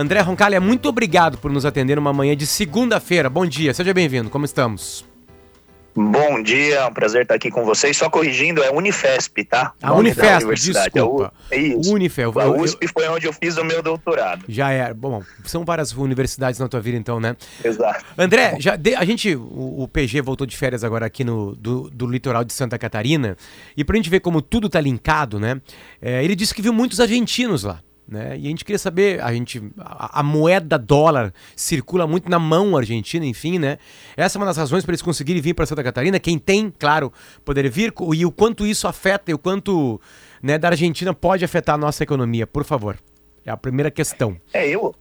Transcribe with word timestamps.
André 0.00 0.20
Roncalha, 0.20 0.60
muito 0.60 0.88
obrigado 0.88 1.38
por 1.38 1.50
nos 1.50 1.66
atender 1.66 1.98
uma 1.98 2.12
manhã 2.12 2.36
de 2.36 2.46
segunda-feira. 2.46 3.28
Bom 3.28 3.44
dia, 3.44 3.74
seja 3.74 3.92
bem-vindo. 3.92 4.30
Como 4.30 4.44
estamos? 4.44 5.04
Bom 5.92 6.40
dia, 6.40 6.76
é 6.76 6.86
um 6.86 6.92
prazer 6.92 7.22
estar 7.22 7.34
aqui 7.34 7.50
com 7.50 7.64
vocês. 7.64 7.96
Só 7.96 8.08
corrigindo, 8.08 8.62
é 8.62 8.70
Unifesp, 8.70 9.42
tá? 9.42 9.72
A 9.82 9.92
Unifesp, 9.92 10.54
desculpa. 10.54 11.32
É, 11.50 11.56
isso. 11.58 11.92
Unifesp. 11.92 12.40
A 12.40 12.48
USP 12.48 12.86
foi 12.86 13.08
onde 13.08 13.26
eu 13.26 13.32
fiz 13.32 13.56
o 13.56 13.64
meu 13.64 13.82
doutorado. 13.82 14.44
Já 14.48 14.70
é. 14.70 14.94
Bom, 14.94 15.20
são 15.44 15.64
várias 15.64 15.90
universidades 15.90 16.60
na 16.60 16.68
tua 16.68 16.80
vida, 16.80 16.96
então, 16.96 17.18
né? 17.18 17.34
Exato. 17.64 18.04
André, 18.16 18.54
já 18.60 18.76
de, 18.76 18.94
a 18.94 19.04
gente, 19.04 19.34
o, 19.34 19.82
o, 19.82 19.88
PG 19.88 20.20
voltou 20.20 20.46
de 20.46 20.56
férias 20.56 20.84
agora 20.84 21.06
aqui 21.06 21.24
no 21.24 21.56
do, 21.56 21.90
do 21.90 22.06
litoral 22.06 22.44
de 22.44 22.52
Santa 22.52 22.78
Catarina, 22.78 23.36
e 23.76 23.82
pra 23.82 23.96
gente 23.96 24.08
ver 24.08 24.20
como 24.20 24.40
tudo 24.40 24.68
tá 24.68 24.80
linkado, 24.80 25.40
né? 25.40 25.60
É, 26.00 26.22
ele 26.22 26.36
disse 26.36 26.54
que 26.54 26.62
viu 26.62 26.72
muitos 26.72 27.00
argentinos 27.00 27.64
lá. 27.64 27.80
Né? 28.08 28.38
E 28.38 28.46
a 28.46 28.48
gente 28.48 28.64
queria 28.64 28.78
saber, 28.78 29.20
a 29.20 29.30
gente 29.34 29.62
a, 29.78 30.20
a, 30.20 30.22
moeda 30.22 30.78
dólar 30.78 31.30
circula 31.54 32.06
muito 32.06 32.30
na 32.30 32.38
mão 32.38 32.74
argentina, 32.74 33.26
enfim, 33.26 33.58
né? 33.58 33.76
Essa 34.16 34.38
é 34.38 34.40
uma 34.40 34.46
das 34.46 34.56
razões 34.56 34.82
para 34.82 34.92
eles 34.92 35.02
conseguirem 35.02 35.42
vir 35.42 35.52
para 35.52 35.66
Santa 35.66 35.84
Catarina. 35.84 36.18
Quem 36.18 36.38
tem, 36.38 36.72
claro, 36.78 37.12
poder 37.44 37.68
vir 37.68 37.92
e 38.14 38.24
o 38.24 38.32
quanto 38.32 38.66
isso 38.66 38.88
afeta 38.88 39.30
e 39.30 39.34
o 39.34 39.38
quanto 39.38 40.00
né, 40.42 40.56
da 40.56 40.68
Argentina 40.68 41.12
pode 41.12 41.44
afetar 41.44 41.74
a 41.74 41.78
nossa 41.78 42.02
economia, 42.02 42.46
por 42.46 42.64
favor. 42.64 42.98
É 43.44 43.50
a 43.50 43.56
primeira 43.58 43.90
questão. 43.90 44.38
É, 44.54 44.66
eu 44.66 44.94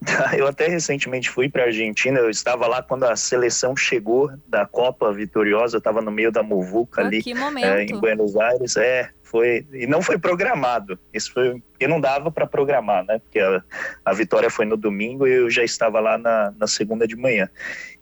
eu 0.36 0.46
até 0.46 0.68
recentemente 0.68 1.28
fui 1.28 1.48
para 1.48 1.64
a 1.64 1.66
Argentina, 1.66 2.18
eu 2.20 2.30
estava 2.30 2.66
lá 2.66 2.82
quando 2.82 3.04
a 3.04 3.16
seleção 3.16 3.76
chegou 3.76 4.30
da 4.46 4.64
Copa 4.64 5.12
vitoriosa, 5.12 5.76
eu 5.76 5.78
estava 5.78 6.00
no 6.00 6.10
meio 6.10 6.30
da 6.30 6.42
muvuca 6.42 7.02
ah, 7.02 7.06
ali 7.06 7.20
é, 7.62 7.82
em 7.84 7.98
Buenos 7.98 8.36
Aires, 8.36 8.76
é, 8.76 9.10
foi 9.24 9.66
e 9.72 9.86
não 9.86 10.00
foi 10.00 10.18
programado. 10.18 10.98
Isso 11.12 11.32
foi 11.32 11.60
porque 11.60 11.88
não 11.88 12.00
dava 12.00 12.30
para 12.30 12.46
programar, 12.46 13.04
né? 13.04 13.18
Porque 13.18 13.40
a, 13.40 13.62
a, 14.04 14.12
vitória 14.12 14.48
foi 14.48 14.64
no 14.64 14.76
domingo 14.76 15.26
e 15.26 15.32
eu 15.32 15.50
já 15.50 15.64
estava 15.64 16.00
lá 16.00 16.16
na, 16.16 16.52
na 16.56 16.66
segunda 16.66 17.06
de 17.06 17.16
manhã. 17.16 17.48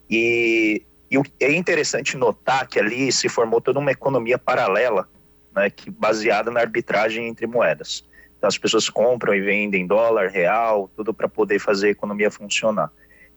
E, 0.09 0.82
e 1.10 1.16
é 1.40 1.52
interessante 1.52 2.16
notar 2.16 2.68
que 2.68 2.78
ali 2.78 3.10
se 3.10 3.28
formou 3.28 3.60
toda 3.60 3.78
uma 3.78 3.90
economia 3.90 4.38
paralela, 4.38 5.09
né? 5.54 5.71
Que 5.71 5.90
baseada 5.90 6.51
na 6.51 6.60
arbitragem 6.60 7.26
entre 7.26 7.46
moedas. 7.46 8.04
As 8.47 8.59
pessoas 8.59 8.89
compram 8.89 9.35
e 9.35 9.41
vendem 9.41 9.87
dólar, 9.87 10.29
real, 10.29 10.91
tudo 10.97 11.13
para 11.13 11.29
poder 11.29 11.59
fazer 11.59 11.89
a 11.89 11.91
economia 11.91 12.30
funcionar. 12.30 12.91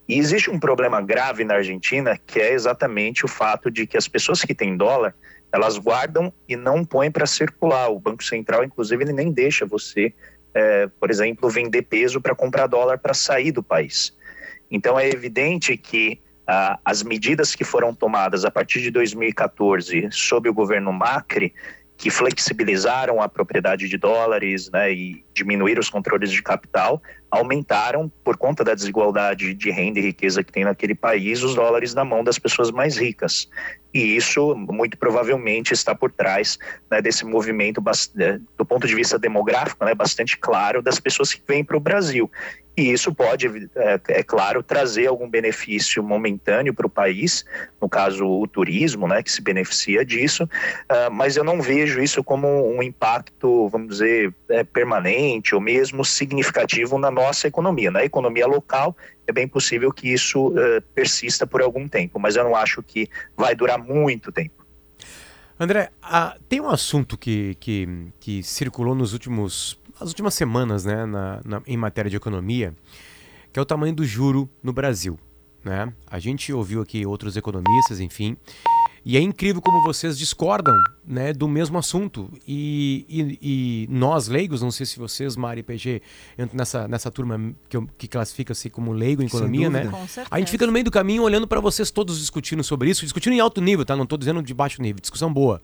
E 0.08 0.18
existe 0.18 0.50
um 0.50 0.60
problema 0.60 1.02
grave 1.02 1.44
na 1.44 1.56
Argentina, 1.56 2.18
que 2.18 2.40
é 2.40 2.54
exatamente 2.54 3.26
o 3.26 3.28
fato 3.28 3.70
de 3.70 3.86
que 3.86 3.98
as 3.98 4.08
pessoas 4.08 4.42
que 4.42 4.56
têm 4.56 4.76
dólar 4.76 5.14
elas 5.52 5.78
guardam 5.78 6.32
e 6.48 6.56
não 6.56 6.86
põem 6.86 7.12
para 7.12 7.26
circular. 7.26 7.90
O 7.90 8.00
Banco 8.00 8.24
Central, 8.24 8.64
inclusive, 8.64 9.04
ele 9.04 9.14
nem 9.14 9.32
deixa 9.32 9.66
você, 9.66 10.14
é, 10.54 10.88
por 11.00 11.10
exemplo, 11.10 11.50
vender 11.50 11.84
peso 11.84 12.22
para 12.22 12.36
comprar 12.36 12.68
dólar 12.68 13.00
para 13.00 13.14
sair 13.14 13.52
do 13.52 13.64
país. 13.64 14.16
Então, 14.70 15.00
é 15.00 15.10
evidente 15.10 15.76
que 15.76 16.22
ah, 16.48 16.80
as 16.86 17.04
medidas 17.04 17.56
que 17.56 17.64
foram 17.64 17.94
tomadas 17.94 18.46
a 18.46 18.52
partir 18.52 18.82
de 18.82 18.92
2014 18.92 20.10
sob 20.12 20.50
o 20.50 20.54
governo 20.54 20.94
Macri, 20.94 21.54
que 22.00 22.10
flexibilizaram 22.10 23.22
a 23.22 23.28
propriedade 23.28 23.90
de 23.90 23.98
dólares 23.98 24.72
né, 24.72 24.90
e 24.94 25.26
diminuíram 25.34 25.82
os 25.82 25.90
controles 25.90 26.32
de 26.32 26.42
capital, 26.42 27.02
aumentaram, 27.30 28.10
por 28.24 28.38
conta 28.38 28.64
da 28.64 28.74
desigualdade 28.74 29.54
de 29.54 29.70
renda 29.70 30.00
e 30.00 30.04
riqueza 30.04 30.42
que 30.42 30.50
tem 30.50 30.64
naquele 30.64 30.96
país, 30.96 31.44
os 31.44 31.54
dólares 31.54 31.94
na 31.94 32.06
mão 32.06 32.24
das 32.24 32.40
pessoas 32.40 32.72
mais 32.72 32.98
ricas. 32.98 33.50
E 33.94 34.16
isso, 34.16 34.56
muito 34.56 34.98
provavelmente, 34.98 35.74
está 35.74 35.96
por 35.96 36.12
trás 36.12 36.58
né, 36.90 37.02
desse 37.02 37.26
movimento, 37.26 37.82
é, 38.20 38.40
do 38.58 38.66
ponto 38.66 38.88
de 38.88 38.94
vista 38.94 39.18
demográfico, 39.18 39.84
né, 39.84 39.96
bastante 39.96 40.38
claro, 40.38 40.82
das 40.82 41.00
pessoas 41.00 41.34
que 41.34 41.42
vêm 41.48 41.64
para 41.64 41.78
o 41.78 41.80
Brasil. 41.80 42.30
E 42.80 42.94
isso 42.94 43.14
pode, 43.14 43.46
é, 43.76 44.00
é, 44.08 44.24
claro, 44.24 44.64
trazer 44.64 45.08
algum 45.08 45.30
benefício 45.30 46.02
momentâneo 46.02 46.74
para 46.74 46.88
o 46.88 46.90
país, 46.90 47.44
no 47.82 47.90
caso 47.90 48.26
o 48.26 48.48
turismo, 48.48 49.06
né, 49.06 49.22
que 49.22 49.30
se 49.30 49.42
beneficia 49.42 50.06
disso, 50.06 50.46
uh, 50.46 51.12
mas 51.12 51.36
eu 51.36 51.44
não 51.44 51.62
vejo 51.62 52.02
isso 52.02 52.24
como 52.24 52.48
um 52.74 52.82
impacto, 52.82 53.68
vamos 53.68 53.90
dizer, 53.90 54.34
é, 54.48 54.64
permanente 54.64 55.54
ou 55.54 55.60
mesmo 55.60 56.06
significativo 56.06 56.98
na 56.98 57.12
nossa 57.12 57.50
economia. 57.50 57.92
Na 57.92 58.06
economia 58.06 58.48
local, 58.48 58.96
é 59.30 59.32
bem 59.32 59.48
possível 59.48 59.92
que 59.92 60.12
isso 60.12 60.50
uh, 60.50 60.82
persista 60.94 61.46
por 61.46 61.62
algum 61.62 61.88
tempo, 61.88 62.20
mas 62.20 62.36
eu 62.36 62.44
não 62.44 62.56
acho 62.56 62.82
que 62.82 63.08
vai 63.38 63.56
durar 63.56 63.78
muito 63.78 64.32
tempo. 64.32 64.66
André, 65.60 65.92
tem 66.48 66.62
um 66.62 66.70
assunto 66.70 67.18
que, 67.18 67.56
que, 67.60 67.88
que 68.20 68.42
circulou 68.42 68.96
nos 68.96 69.12
últimos, 69.14 69.80
nas 70.00 70.10
últimas 70.10 70.34
semanas 70.34 70.86
né, 70.86 71.06
na, 71.06 71.42
na, 71.44 71.62
em 71.68 71.76
matéria 71.76 72.10
de 72.10 72.16
economia, 72.16 72.74
que 73.52 73.60
é 73.60 73.62
o 73.62 73.66
tamanho 73.66 73.94
do 73.94 74.06
juro 74.06 74.50
no 74.64 74.72
Brasil. 74.72 75.20
Né? 75.64 75.94
A 76.08 76.18
gente 76.18 76.54
ouviu 76.54 76.82
aqui 76.82 77.06
outros 77.06 77.36
economistas, 77.36 78.00
enfim, 78.00 78.38
e 79.10 79.18
é 79.18 79.22
incrível 79.22 79.60
como 79.60 79.82
vocês 79.82 80.16
discordam 80.16 80.80
né, 81.04 81.34
do 81.34 81.48
mesmo 81.48 81.80
assunto. 81.80 82.32
E, 82.48 83.08
e, 83.10 83.40
e, 83.42 83.88
nós, 83.90 84.28
leigos, 84.28 84.62
não 84.62 84.70
sei 84.70 84.86
se 84.86 85.00
vocês, 85.00 85.36
Mari 85.36 85.62
e 85.62 85.64
PG, 85.64 86.04
entram 86.38 86.56
nessa, 86.56 86.88
nessa 86.88 87.10
turma 87.10 87.56
que, 87.68 87.82
que 87.98 88.08
classifica-se 88.08 88.70
como 88.70 88.92
leigo 88.92 89.24
em 89.24 89.26
economia, 89.26 89.68
né? 89.68 89.90
A 90.30 90.38
gente 90.38 90.52
fica 90.52 90.64
no 90.68 90.72
meio 90.72 90.86
do 90.86 90.92
caminho 90.92 91.24
olhando 91.24 91.48
para 91.48 91.60
vocês 91.60 91.90
todos 91.90 92.20
discutindo 92.20 92.64
sobre 92.64 92.92
isso, 92.92 93.02
discutindo 93.02 93.34
em 93.34 93.40
alto 93.40 93.60
nível, 93.60 93.84
tá? 93.84 93.96
Não 93.96 94.04
estou 94.04 94.16
dizendo 94.16 94.44
de 94.44 94.54
baixo 94.54 94.80
nível, 94.80 95.02
discussão 95.02 95.34
boa. 95.34 95.60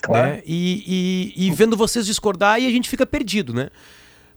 Claro. 0.00 0.28
Né? 0.28 0.42
E, 0.46 1.34
e, 1.36 1.48
e 1.48 1.50
vendo 1.50 1.76
vocês 1.76 2.06
discordar 2.06 2.58
e 2.62 2.66
a 2.66 2.70
gente 2.70 2.88
fica 2.88 3.04
perdido, 3.04 3.52
né? 3.52 3.68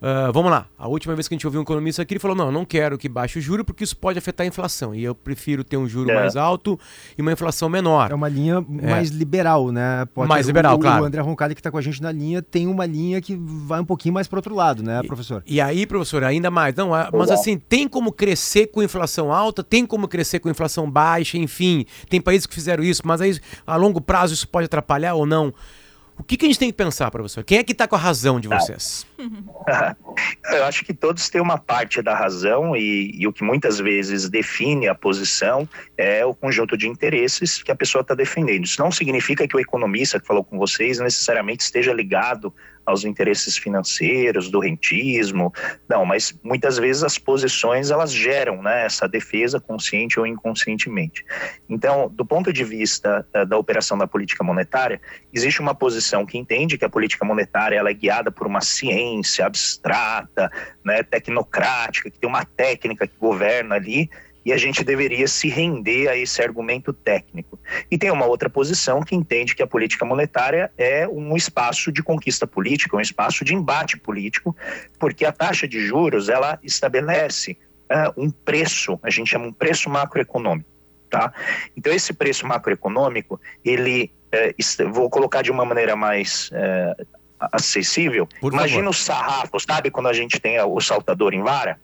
Uh, 0.01 0.31
vamos 0.31 0.49
lá. 0.49 0.65
A 0.77 0.87
última 0.87 1.13
vez 1.13 1.27
que 1.27 1.33
a 1.33 1.37
gente 1.37 1.45
ouviu 1.45 1.59
um 1.59 1.63
economista 1.63 2.01
aqui, 2.01 2.13
ele 2.13 2.19
falou: 2.19 2.35
não, 2.35 2.45
eu 2.45 2.51
não 2.51 2.63
quero 2.63 2.97
que 2.97 3.09
baixe 3.09 3.37
o 3.37 3.41
juro 3.41 3.65
porque 3.65 3.83
isso 3.83 3.97
pode 3.97 4.17
afetar 4.17 4.45
a 4.45 4.47
inflação. 4.47 4.95
E 4.95 5.03
eu 5.03 5.13
prefiro 5.13 5.61
ter 5.63 5.75
um 5.75 5.87
juro 5.87 6.09
é. 6.09 6.15
mais 6.15 6.37
alto 6.37 6.79
e 7.17 7.21
uma 7.21 7.33
inflação 7.33 7.67
menor. 7.67 8.09
É 8.11 8.15
uma 8.15 8.29
linha 8.29 8.65
é. 8.81 8.89
mais 8.89 9.09
liberal, 9.09 9.71
né? 9.71 10.05
Pode 10.13 10.29
mais 10.29 10.47
liberal, 10.47 10.77
o, 10.77 10.79
claro. 10.79 11.03
O 11.03 11.05
André 11.05 11.21
Roncalli, 11.21 11.53
que 11.53 11.59
está 11.59 11.69
com 11.69 11.77
a 11.77 11.81
gente 11.81 12.01
na 12.01 12.11
linha, 12.11 12.41
tem 12.41 12.65
uma 12.65 12.85
linha 12.85 13.21
que 13.21 13.35
vai 13.35 13.81
um 13.81 13.85
pouquinho 13.85 14.13
mais 14.13 14.27
para 14.27 14.39
outro 14.39 14.55
lado, 14.55 14.81
né, 14.81 15.03
professor? 15.03 15.43
E, 15.45 15.55
e 15.55 15.61
aí, 15.61 15.85
professor, 15.85 16.23
ainda 16.23 16.49
mais. 16.49 16.73
Não, 16.75 16.91
mas 17.11 17.29
assim, 17.29 17.57
tem 17.57 17.87
como 17.87 18.13
crescer 18.13 18.67
com 18.67 18.81
inflação 18.81 19.33
alta, 19.33 19.61
tem 19.63 19.85
como 19.85 20.07
crescer 20.07 20.39
com 20.39 20.49
inflação 20.49 20.89
baixa, 20.89 21.37
enfim. 21.37 21.85
Tem 22.09 22.21
países 22.21 22.45
que 22.45 22.55
fizeram 22.55 22.83
isso, 22.83 23.01
mas 23.03 23.19
aí 23.19 23.37
a 23.67 23.75
longo 23.75 23.99
prazo 23.99 24.33
isso 24.33 24.47
pode 24.47 24.65
atrapalhar 24.65 25.15
ou 25.15 25.25
não? 25.25 25.53
O 26.19 26.23
que, 26.23 26.37
que, 26.37 26.45
a 26.45 26.49
gente 26.49 26.59
tem 26.59 26.69
que 26.69 26.77
pensar, 26.77 27.09
professor? 27.09 27.43
Quem 27.43 27.57
é 27.57 27.63
que 27.63 27.71
está 27.71 27.87
com 27.87 27.95
a 27.95 27.99
razão 27.99 28.39
de 28.39 28.47
vocês? 28.47 29.07
Eu 30.51 30.65
acho 30.65 30.83
que 30.83 30.93
todos 30.93 31.29
têm 31.29 31.41
uma 31.41 31.57
parte 31.57 32.01
da 32.01 32.15
razão 32.15 32.75
e, 32.75 33.11
e, 33.15 33.25
o 33.25 33.33
que 33.33 33.43
muitas 33.43 33.79
vezes 33.79 34.29
define 34.29 34.87
a 34.87 34.93
posição 34.93 35.67
é 35.97 36.25
o 36.25 36.33
conjunto 36.33 36.77
de 36.77 36.87
interesses 36.87 37.63
que 37.63 37.71
a 37.71 37.75
pessoa 37.75 38.01
está 38.01 38.13
defendendo. 38.13 38.65
Isso 38.65 38.81
não 38.81 38.91
significa 38.91 39.47
que 39.47 39.55
o 39.55 39.59
economista 39.59 40.19
que 40.19 40.27
falou 40.27 40.43
com 40.43 40.57
vocês 40.57 40.99
necessariamente 40.99 41.63
esteja 41.63 41.93
ligado 41.93 42.53
aos 42.89 43.05
interesses 43.05 43.57
financeiros, 43.57 44.49
do 44.49 44.59
rentismo. 44.59 45.53
Não, 45.87 46.05
mas 46.05 46.37
muitas 46.43 46.77
vezes 46.77 47.03
as 47.03 47.17
posições 47.17 47.91
elas 47.91 48.11
geram 48.11 48.61
né, 48.61 48.85
essa 48.85 49.07
defesa 49.07 49.59
consciente 49.59 50.19
ou 50.19 50.25
inconscientemente. 50.25 51.23
Então, 51.69 52.09
do 52.09 52.25
ponto 52.25 52.51
de 52.51 52.63
vista 52.63 53.25
uh, 53.35 53.45
da 53.45 53.57
operação 53.57 53.97
da 53.97 54.07
política 54.07 54.43
monetária, 54.43 54.99
existe 55.33 55.61
uma 55.61 55.75
posição 55.75 56.25
que 56.25 56.37
entende 56.37 56.77
que 56.77 56.85
a 56.85 56.89
política 56.89 57.23
monetária 57.25 57.77
ela 57.77 57.89
é 57.89 57.93
guiada 57.93 58.31
por 58.31 58.47
uma 58.47 58.61
ciência 58.61 59.45
abstrata, 59.45 60.51
né, 60.83 61.03
tecnocrática, 61.03 62.09
que 62.09 62.19
tem 62.19 62.29
uma 62.29 62.43
técnica 62.43 63.07
que 63.07 63.15
governa 63.19 63.75
ali 63.75 64.09
e 64.45 64.53
a 64.53 64.57
gente 64.57 64.83
deveria 64.83 65.27
se 65.27 65.49
render 65.49 66.07
a 66.07 66.17
esse 66.17 66.41
argumento 66.41 66.93
técnico. 66.93 67.59
E 67.89 67.97
tem 67.97 68.11
uma 68.11 68.25
outra 68.25 68.49
posição 68.49 69.01
que 69.01 69.15
entende 69.15 69.55
que 69.55 69.61
a 69.61 69.67
política 69.67 70.05
monetária 70.05 70.71
é 70.77 71.07
um 71.07 71.35
espaço 71.35 71.91
de 71.91 72.01
conquista 72.01 72.47
política, 72.47 72.95
um 72.95 73.01
espaço 73.01 73.43
de 73.43 73.53
embate 73.53 73.97
político, 73.97 74.55
porque 74.97 75.25
a 75.25 75.31
taxa 75.31 75.67
de 75.67 75.85
juros 75.85 76.29
ela 76.29 76.59
estabelece 76.63 77.57
uh, 77.91 78.21
um 78.21 78.29
preço, 78.29 78.99
a 79.03 79.09
gente 79.09 79.29
chama 79.29 79.47
um 79.47 79.53
preço 79.53 79.89
macroeconômico. 79.89 80.69
Tá? 81.09 81.33
Então 81.75 81.91
esse 81.91 82.13
preço 82.13 82.45
macroeconômico, 82.45 83.39
ele, 83.65 84.13
uh, 84.33 84.91
vou 84.91 85.09
colocar 85.09 85.41
de 85.41 85.51
uma 85.51 85.65
maneira 85.65 85.95
mais 85.95 86.49
uh, 86.51 87.05
acessível. 87.39 88.27
Imagina 88.41 88.83
favor. 88.83 88.89
o 88.89 88.93
sarrafo, 88.93 89.59
sabe 89.59 89.89
quando 89.89 90.07
a 90.07 90.13
gente 90.13 90.39
tem 90.39 90.59
o 90.61 90.79
saltador 90.79 91.33
em 91.33 91.41
vara? 91.41 91.79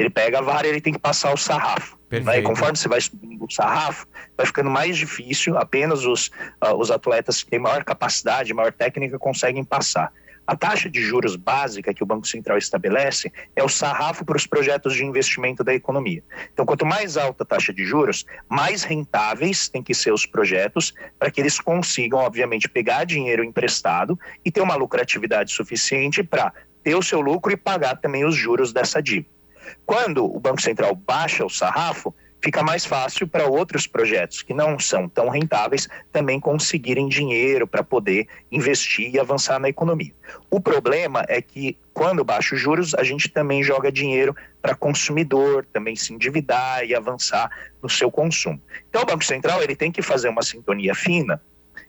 Ele 0.00 0.08
pega 0.08 0.38
a 0.38 0.40
vara 0.40 0.66
e 0.66 0.70
ele 0.70 0.80
tem 0.80 0.94
que 0.94 0.98
passar 0.98 1.30
o 1.30 1.36
sarrafo. 1.36 1.98
Né? 2.10 2.38
E 2.38 2.42
conforme 2.42 2.76
você 2.76 2.88
vai 2.88 3.00
subindo 3.02 3.44
o 3.44 3.50
sarrafo, 3.50 4.06
vai 4.34 4.46
ficando 4.46 4.70
mais 4.70 4.96
difícil, 4.96 5.58
apenas 5.58 6.06
os, 6.06 6.28
uh, 6.64 6.74
os 6.78 6.90
atletas 6.90 7.42
que 7.42 7.50
têm 7.50 7.58
maior 7.58 7.84
capacidade, 7.84 8.54
maior 8.54 8.72
técnica 8.72 9.18
conseguem 9.18 9.62
passar. 9.62 10.10
A 10.46 10.56
taxa 10.56 10.88
de 10.88 11.02
juros 11.02 11.36
básica 11.36 11.92
que 11.92 12.02
o 12.02 12.06
Banco 12.06 12.26
Central 12.26 12.56
estabelece 12.56 13.30
é 13.54 13.62
o 13.62 13.68
sarrafo 13.68 14.24
para 14.24 14.38
os 14.38 14.46
projetos 14.46 14.94
de 14.94 15.04
investimento 15.04 15.62
da 15.62 15.74
economia. 15.74 16.24
Então, 16.52 16.64
quanto 16.64 16.86
mais 16.86 17.18
alta 17.18 17.44
a 17.44 17.46
taxa 17.46 17.72
de 17.72 17.84
juros, 17.84 18.24
mais 18.48 18.82
rentáveis 18.82 19.68
têm 19.68 19.82
que 19.82 19.94
ser 19.94 20.12
os 20.12 20.24
projetos 20.24 20.94
para 21.18 21.30
que 21.30 21.42
eles 21.42 21.60
consigam, 21.60 22.20
obviamente, 22.20 22.70
pegar 22.70 23.04
dinheiro 23.04 23.44
emprestado 23.44 24.18
e 24.42 24.50
ter 24.50 24.62
uma 24.62 24.76
lucratividade 24.76 25.52
suficiente 25.52 26.22
para 26.22 26.52
ter 26.82 26.96
o 26.96 27.02
seu 27.02 27.20
lucro 27.20 27.52
e 27.52 27.56
pagar 27.56 27.96
também 27.96 28.24
os 28.24 28.34
juros 28.34 28.72
dessa 28.72 29.02
dívida. 29.02 29.39
Quando 29.84 30.24
o 30.24 30.38
Banco 30.40 30.62
Central 30.62 30.94
baixa 30.94 31.44
o 31.44 31.50
sarrafo, 31.50 32.14
fica 32.42 32.62
mais 32.62 32.84
fácil 32.84 33.28
para 33.28 33.46
outros 33.46 33.86
projetos 33.86 34.42
que 34.42 34.54
não 34.54 34.78
são 34.78 35.08
tão 35.08 35.28
rentáveis 35.28 35.88
também 36.10 36.40
conseguirem 36.40 37.08
dinheiro 37.08 37.66
para 37.66 37.84
poder 37.84 38.26
investir 38.50 39.14
e 39.14 39.20
avançar 39.20 39.58
na 39.58 39.68
economia. 39.68 40.12
O 40.50 40.60
problema 40.60 41.24
é 41.28 41.42
que 41.42 41.76
quando 41.92 42.24
baixa 42.24 42.54
os 42.54 42.60
juros, 42.60 42.94
a 42.94 43.04
gente 43.04 43.28
também 43.28 43.62
joga 43.62 43.92
dinheiro 43.92 44.34
para 44.62 44.74
consumidor, 44.74 45.66
também 45.66 45.94
se 45.94 46.14
endividar 46.14 46.84
e 46.84 46.94
avançar 46.94 47.50
no 47.82 47.88
seu 47.88 48.10
consumo. 48.10 48.60
Então 48.88 49.02
o 49.02 49.06
Banco 49.06 49.24
Central 49.24 49.62
ele 49.62 49.76
tem 49.76 49.92
que 49.92 50.02
fazer 50.02 50.28
uma 50.28 50.42
sintonia 50.42 50.94
fina 50.94 51.40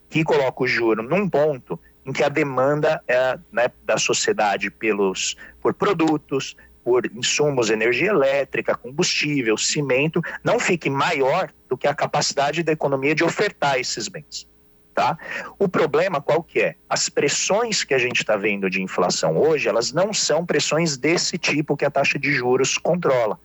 que 0.09 0.23
coloca 0.23 0.63
o 0.63 0.67
juro 0.67 1.01
num 1.01 1.29
ponto 1.29 1.79
em 2.05 2.11
que 2.11 2.23
a 2.23 2.29
demanda 2.29 3.01
é, 3.07 3.39
né, 3.51 3.71
da 3.83 3.97
sociedade 3.97 4.69
pelos 4.69 5.37
por 5.61 5.73
produtos, 5.73 6.55
por 6.83 7.05
insumos, 7.05 7.69
energia 7.69 8.09
elétrica, 8.09 8.75
combustível, 8.75 9.57
cimento, 9.57 10.21
não 10.43 10.59
fique 10.59 10.89
maior 10.89 11.51
do 11.69 11.77
que 11.77 11.87
a 11.87 11.93
capacidade 11.93 12.63
da 12.63 12.71
economia 12.71 13.15
de 13.15 13.23
ofertar 13.23 13.79
esses 13.79 14.07
bens. 14.07 14.47
Tá? 14.93 15.17
O 15.57 15.69
problema 15.69 16.21
qual 16.21 16.43
que 16.43 16.59
é? 16.59 16.75
As 16.89 17.07
pressões 17.07 17.83
que 17.83 17.93
a 17.93 17.97
gente 17.97 18.21
está 18.21 18.35
vendo 18.35 18.69
de 18.69 18.81
inflação 18.81 19.37
hoje, 19.37 19.69
elas 19.69 19.93
não 19.93 20.13
são 20.13 20.45
pressões 20.45 20.97
desse 20.97 21.37
tipo 21.37 21.77
que 21.77 21.85
a 21.85 21.91
taxa 21.91 22.19
de 22.19 22.31
juros 22.33 22.77
controla. 22.77 23.39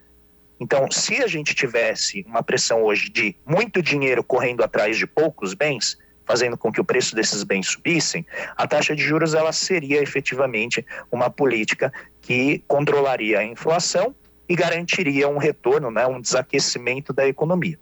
Então, 0.59 0.91
se 0.91 1.23
a 1.23 1.27
gente 1.27 1.55
tivesse 1.55 2.25
uma 2.27 2.43
pressão 2.43 2.83
hoje 2.83 3.11
de 3.11 3.37
muito 3.47 3.81
dinheiro 3.81 4.25
correndo 4.25 4.65
atrás 4.65 4.97
de 4.97 5.07
poucos 5.07 5.55
bens, 5.55 5.97
fazendo 6.27 6.59
com 6.59 6.73
que 6.73 6.81
o 6.81 6.85
preço 6.85 7.15
desses 7.15 7.45
bens 7.45 7.69
subissem, 7.69 8.27
a 8.57 8.67
taxa 8.67 8.97
de 8.97 9.03
juros 9.03 9.33
ela 9.33 9.53
seria 9.53 10.03
efetivamente 10.03 10.85
uma 11.11 11.31
política 11.31 11.93
que 12.27 12.61
controlaria 12.67 13.39
a 13.39 13.45
inflação 13.45 14.13
e 14.49 14.57
garantiria 14.57 15.29
um 15.29 15.39
retorno, 15.39 15.93
né, 15.93 16.05
um 16.09 16.21
desaquecimento 16.21 17.13
da 17.13 17.27
economia. 17.27 17.79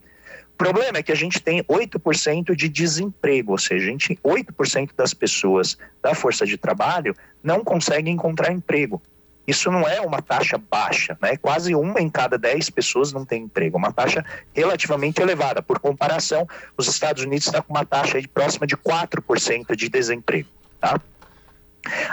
O 0.53 0.57
problema 0.57 0.99
é 0.99 1.03
que 1.03 1.11
a 1.11 1.15
gente 1.15 1.41
tem 1.41 1.63
8% 1.65 2.55
de 2.55 2.69
desemprego, 2.69 3.53
ou 3.53 3.59
seja, 3.59 3.87
a 3.87 3.91
gente, 3.91 4.19
8% 4.23 4.91
das 4.95 5.15
pessoas 5.15 5.79
da 6.03 6.15
força 6.15 6.45
de 6.45 6.59
trabalho 6.59 7.17
não 7.43 7.65
conseguem 7.65 8.13
encontrar 8.13 8.53
emprego. 8.53 9.03
Isso 9.47 9.71
não 9.71 9.89
é 9.89 10.01
uma 10.03 10.21
taxa 10.21 10.59
baixa, 10.59 11.17
né? 11.21 11.37
Quase 11.39 11.75
uma 11.75 12.01
em 12.01 12.11
cada 12.11 12.37
dez 12.39 12.69
pessoas 12.69 13.13
não 13.13 13.25
tem 13.25 13.45
emprego, 13.45 13.79
uma 13.79 13.93
taxa 13.93 14.25
relativamente 14.53 15.21
elevada. 15.21 15.63
Por 15.63 15.79
comparação, 15.79 16.47
os 16.77 16.87
Estados 16.87 17.25
Unidos 17.25 17.47
está 17.47 17.63
com 17.63 17.73
uma 17.73 17.85
taxa 17.85 18.19
próxima 18.33 18.67
de 18.67 18.77
4% 18.77 19.75
de 19.75 19.89
desemprego, 19.89 20.49
tá? 20.81 21.01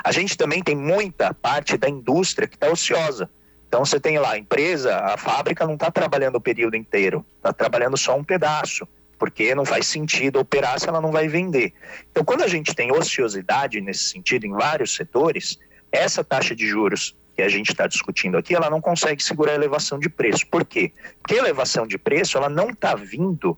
A 0.03 0.12
gente 0.12 0.38
também 0.38 0.62
tem 0.62 0.75
muita 0.75 1.33
parte 1.33 1.77
da 1.77 1.89
indústria 1.89 2.47
que 2.47 2.56
está 2.56 2.69
ociosa. 2.69 3.29
Então 3.68 3.85
você 3.85 4.00
tem 4.00 4.19
lá 4.19 4.31
a 4.31 4.38
empresa, 4.38 4.97
a 4.97 5.18
fábrica 5.18 5.65
não 5.65 5.75
está 5.75 5.89
trabalhando 5.89 6.35
o 6.35 6.41
período 6.41 6.75
inteiro, 6.75 7.25
está 7.38 7.53
trabalhando 7.53 7.97
só 7.97 8.18
um 8.18 8.23
pedaço, 8.23 8.85
porque 9.18 9.56
não 9.56 9.65
faz 9.65 9.88
sentido 9.88 10.39
operar 10.39 10.77
se 10.79 10.89
ela 10.89 11.00
não 11.00 11.12
vai 11.12 11.27
vender. 11.29 11.73
Então 12.12 12.23
quando 12.25 12.44
a 12.44 12.47
gente 12.47 12.75
tem 12.75 12.91
ociosidade 12.91 13.79
nesse 13.79 14.06
sentido 14.06 14.45
em 14.45 14.51
vários 14.51 14.94
setores, 14.94 15.57
essa 15.89 16.24
taxa 16.24 16.53
de 16.53 16.67
juros 16.67 17.15
que 17.33 17.41
a 17.41 17.47
gente 17.47 17.71
está 17.71 17.88
discutindo 17.88 18.38
aqui, 18.38 18.53
ela 18.53 18.69
não 18.69 18.81
consegue 18.81 19.24
segurar 19.24 19.53
a 19.53 19.56
elevação 19.56 19.97
de 19.97 20.09
preço. 20.09 20.45
Por 20.47 20.65
quê? 20.65 20.91
Porque 21.21 21.35
a 21.35 21.38
elevação 21.38 21.88
de 21.88 21.97
preço 21.97 22.38
ela 22.38 22.50
não 22.50 22.71
está 22.71 22.94
vindo 22.95 23.57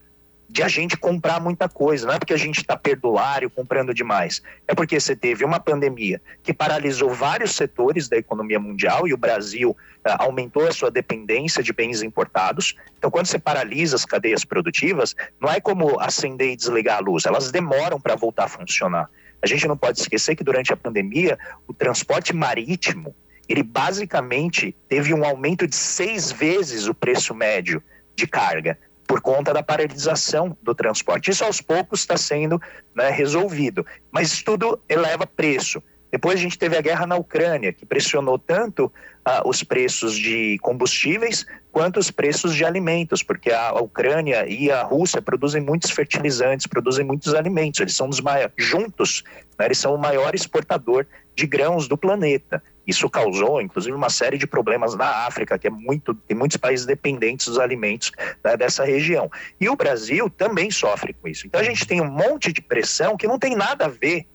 de 0.53 0.61
a 0.61 0.67
gente 0.67 0.95
comprar 0.95 1.41
muita 1.41 1.67
coisa, 1.67 2.05
não 2.05 2.13
é 2.13 2.19
porque 2.19 2.33
a 2.33 2.37
gente 2.37 2.59
está 2.59 2.77
perdulário 2.77 3.49
comprando 3.49 3.91
demais, 3.91 4.39
é 4.67 4.75
porque 4.75 4.99
você 4.99 5.15
teve 5.15 5.43
uma 5.43 5.59
pandemia 5.59 6.21
que 6.43 6.53
paralisou 6.53 7.09
vários 7.09 7.55
setores 7.55 8.07
da 8.07 8.17
economia 8.17 8.59
mundial 8.59 9.07
e 9.07 9.15
o 9.15 9.17
Brasil 9.17 9.71
uh, 9.71 9.75
aumentou 10.19 10.67
a 10.67 10.71
sua 10.71 10.91
dependência 10.91 11.63
de 11.63 11.73
bens 11.73 12.03
importados. 12.03 12.75
Então, 12.95 13.09
quando 13.09 13.25
você 13.25 13.39
paralisa 13.39 13.95
as 13.95 14.05
cadeias 14.05 14.45
produtivas, 14.45 15.15
não 15.41 15.49
é 15.49 15.59
como 15.59 15.99
acender 15.99 16.51
e 16.51 16.55
desligar 16.55 16.97
a 16.97 17.01
luz, 17.01 17.25
elas 17.25 17.51
demoram 17.51 17.99
para 17.99 18.15
voltar 18.15 18.43
a 18.43 18.47
funcionar. 18.47 19.09
A 19.41 19.47
gente 19.47 19.67
não 19.67 19.75
pode 19.75 20.01
esquecer 20.01 20.35
que 20.35 20.43
durante 20.43 20.71
a 20.71 20.77
pandemia, 20.77 21.35
o 21.67 21.73
transporte 21.73 22.31
marítimo 22.31 23.15
ele 23.49 23.63
basicamente 23.63 24.75
teve 24.87 25.15
um 25.15 25.25
aumento 25.25 25.67
de 25.67 25.75
seis 25.75 26.31
vezes 26.31 26.85
o 26.87 26.93
preço 26.93 27.33
médio 27.33 27.81
de 28.15 28.27
carga 28.27 28.77
por 29.07 29.21
conta 29.21 29.53
da 29.53 29.61
paralisação 29.61 30.57
do 30.61 30.73
transporte. 30.73 31.31
Isso 31.31 31.43
aos 31.43 31.61
poucos 31.61 32.01
está 32.01 32.17
sendo 32.17 32.61
né, 32.95 33.09
resolvido, 33.09 33.85
mas 34.11 34.31
isso 34.31 34.43
tudo 34.45 34.79
eleva 34.87 35.25
preço. 35.27 35.81
Depois 36.11 36.35
a 36.35 36.41
gente 36.41 36.59
teve 36.59 36.77
a 36.77 36.81
guerra 36.81 37.07
na 37.07 37.15
Ucrânia, 37.15 37.73
que 37.73 37.87
pressionou 37.87 38.37
tanto 38.37 38.85
uh, 38.85 39.49
os 39.49 39.63
preços 39.63 40.15
de 40.15 40.59
combustíveis 40.61 41.43
quanto 41.71 41.99
os 41.99 42.11
preços 42.11 42.53
de 42.53 42.63
alimentos, 42.63 43.23
porque 43.23 43.51
a 43.51 43.73
Ucrânia 43.81 44.45
e 44.47 44.71
a 44.71 44.83
Rússia 44.83 45.23
produzem 45.23 45.59
muitos 45.59 45.89
fertilizantes, 45.89 46.67
produzem 46.67 47.03
muitos 47.03 47.33
alimentos. 47.33 47.79
Eles 47.79 47.95
são 47.95 48.07
os 48.07 48.21
maiores, 48.21 48.53
juntos, 48.55 49.23
né, 49.57 49.65
eles 49.65 49.79
são 49.79 49.95
o 49.95 49.97
maior 49.97 50.35
exportador 50.35 51.07
de 51.35 51.47
grãos 51.47 51.87
do 51.87 51.97
planeta. 51.97 52.61
Isso 52.85 53.09
causou, 53.09 53.61
inclusive, 53.61 53.95
uma 53.95 54.09
série 54.09 54.37
de 54.37 54.45
problemas 54.45 54.93
na 54.95 55.25
África, 55.25 55.57
que 55.57 55.67
é 55.67 55.69
muito, 55.69 56.13
tem 56.13 56.35
muitos 56.35 56.57
países 56.57 56.85
dependentes 56.85 57.47
dos 57.47 57.57
alimentos 57.57 58.11
né, 58.43 58.57
dessa 58.57 58.83
região. 58.83 59.31
E 59.59 59.69
o 59.69 59.75
Brasil 59.75 60.29
também 60.29 60.69
sofre 60.69 61.13
com 61.13 61.27
isso. 61.27 61.47
Então 61.47 61.61
a 61.61 61.63
gente 61.63 61.87
tem 61.87 62.01
um 62.01 62.11
monte 62.11 62.51
de 62.51 62.61
pressão 62.61 63.15
que 63.15 63.27
não 63.27 63.39
tem 63.39 63.55
nada 63.55 63.85
a 63.85 63.89
ver 63.89 64.27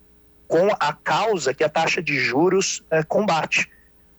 com 0.46 0.70
a 0.80 0.92
causa 0.94 1.52
que 1.52 1.62
a 1.62 1.68
taxa 1.68 2.02
de 2.02 2.18
juros 2.18 2.82
é, 2.90 3.02
combate. 3.02 3.70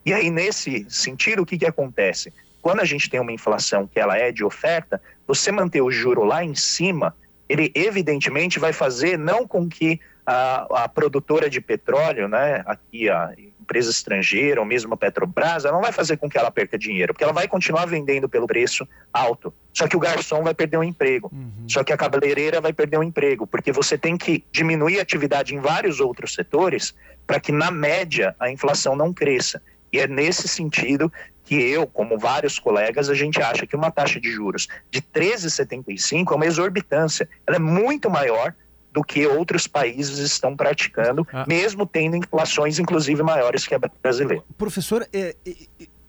E 0.06 0.14
aí, 0.14 0.30
nesse 0.30 0.86
sentido, 0.90 1.42
o 1.42 1.46
que, 1.46 1.58
que 1.58 1.66
acontece? 1.66 2.32
Quando 2.62 2.82
a 2.82 2.86
gente 2.86 3.10
tem 3.10 3.20
uma 3.20 3.32
inflação 3.32 3.88
que 3.88 4.00
ela 4.00 4.16
é 4.16 4.32
de 4.32 4.44
oferta, 4.44 5.02
você 5.26 5.52
manter 5.52 5.82
o 5.82 5.90
juro 5.90 6.24
lá 6.24 6.44
em 6.44 6.54
cima, 6.54 7.16
ele 7.48 7.72
evidentemente 7.74 8.60
vai 8.60 8.72
fazer 8.72 9.18
não 9.18 9.48
com 9.48 9.68
que 9.68 10.00
a, 10.26 10.84
a 10.84 10.88
produtora 10.88 11.50
de 11.50 11.60
petróleo, 11.60 12.28
né, 12.28 12.62
aqui 12.66 13.10
a 13.10 13.34
empresa 13.70 13.92
estrangeira 13.92 14.60
ou 14.60 14.66
mesmo 14.66 14.96
a 14.96 14.98
Petrobras, 14.98 15.64
ela 15.64 15.76
não 15.76 15.82
vai 15.82 15.92
fazer 15.92 16.18
com 16.18 16.28
que 16.28 16.38
ela 16.38 16.50
perca 16.50 16.78
dinheiro, 16.78 17.14
porque 17.14 17.24
ela 17.24 17.34
vai 17.34 17.48
continuar 17.48 17.86
vendendo 17.86 18.28
pelo 18.28 18.48
preço 18.48 18.88
alto. 19.14 19.54
Só 19.72 19.88
que 19.88 19.96
o 19.96 20.00
garçom 20.00 20.42
vai 20.42 20.56
perder 20.56 20.78
um 20.78 20.84
emprego. 20.84 21.30
Uhum. 21.32 21.70
Só 21.70 21.84
que 21.84 21.94
a 21.94 21.98
cabeleireira 21.98 22.60
vai 22.60 22.74
perder 22.74 22.98
um 22.98 23.04
emprego, 23.04 23.46
porque 23.46 23.72
você 23.72 23.96
tem 23.96 24.18
que 24.18 24.44
diminuir 24.52 24.98
a 24.98 25.04
atividade 25.04 25.54
em 25.54 25.60
vários 25.60 26.00
outros 26.00 26.34
setores 26.34 26.96
para 27.28 27.40
que, 27.40 27.52
na 27.52 27.70
média, 27.70 28.36
a 28.40 28.50
inflação 28.50 28.96
não 28.96 29.14
cresça. 29.14 29.62
E 29.94 30.00
é 30.00 30.08
nesse 30.08 30.48
sentido 30.48 31.12
que 31.44 31.56
eu, 31.56 31.86
como 31.86 32.18
vários 32.18 32.58
colegas, 32.60 33.10
a 33.10 33.14
gente 33.14 33.42
acha 33.42 33.68
que 33.68 33.76
uma 33.76 33.92
taxa 33.92 34.20
de 34.20 34.32
juros 34.32 34.68
de 34.90 35.02
13,75 35.02 36.32
é 36.32 36.36
uma 36.36 36.46
exorbitância. 36.46 37.30
Ela 37.46 37.58
é 37.58 37.60
muito 37.60 38.10
maior 38.10 38.54
do 38.92 39.04
que 39.04 39.26
outros 39.28 39.68
países 39.68 40.18
estão 40.20 40.56
praticando, 40.56 41.28
ah. 41.32 41.46
mesmo 41.48 41.86
tendo 41.86 42.16
inflações, 42.16 42.80
inclusive, 42.80 43.22
maiores 43.22 43.68
que 43.68 43.76
a 43.76 43.80
brasileira. 44.02 44.44
Professor, 44.58 45.08
é, 45.14 45.36
é, 45.46 45.56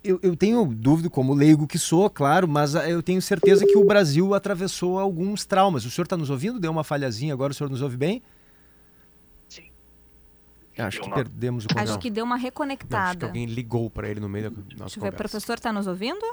eu, 0.03 0.19
eu, 0.23 0.35
tenho 0.35 0.65
dúvida, 0.65 1.11
como 1.11 1.35
leigo 1.35 1.67
que 1.67 1.79
sou, 1.79 2.09
claro, 2.09 2.49
mas 2.49 2.75
ah, 2.75 2.89
eu 2.89 3.03
tenho 3.03 3.21
certeza 3.21 3.67
que 3.67 3.77
o 3.77 3.85
Brasil 3.85 4.35
atravessou 4.35 4.99
alguns 4.99 5.45
traumas. 5.45 5.85
O 5.85 5.91
senhor 5.91 6.05
está 6.05 6.17
nos 6.17 6.31
ouvindo? 6.31 6.59
Deu 6.59 6.71
uma 6.71 6.85
falhazinha 6.85 7.35
agora, 7.35 7.53
o 7.53 7.55
senhor 7.55 7.69
nos 7.69 7.83
ouve 7.83 7.97
bem? 7.97 8.23
Sim. 9.49 9.71
Acho 10.79 11.03
que 11.03 11.11
perdemos 11.11 11.67
o 11.67 11.69
contato. 11.69 11.89
Acho 11.89 11.99
que 11.99 12.11
deu 12.11 12.25
uma 12.25 12.37
reconectada. 12.37 12.97
Não, 12.99 13.09
acho 13.09 13.19
que 13.19 13.25
alguém 13.27 13.47
ligou 13.47 13.91
para 13.91 14.09
ele 14.09 14.21
no 14.21 14.29
meio 14.29 14.51
da 14.51 14.57
nossa 14.57 14.85
Deixa 14.85 15.01
eu 15.01 15.03
ver, 15.03 15.13
professor 15.13 15.55
está 15.55 15.71
nos 15.73 15.87
ouvindo? 15.87 16.25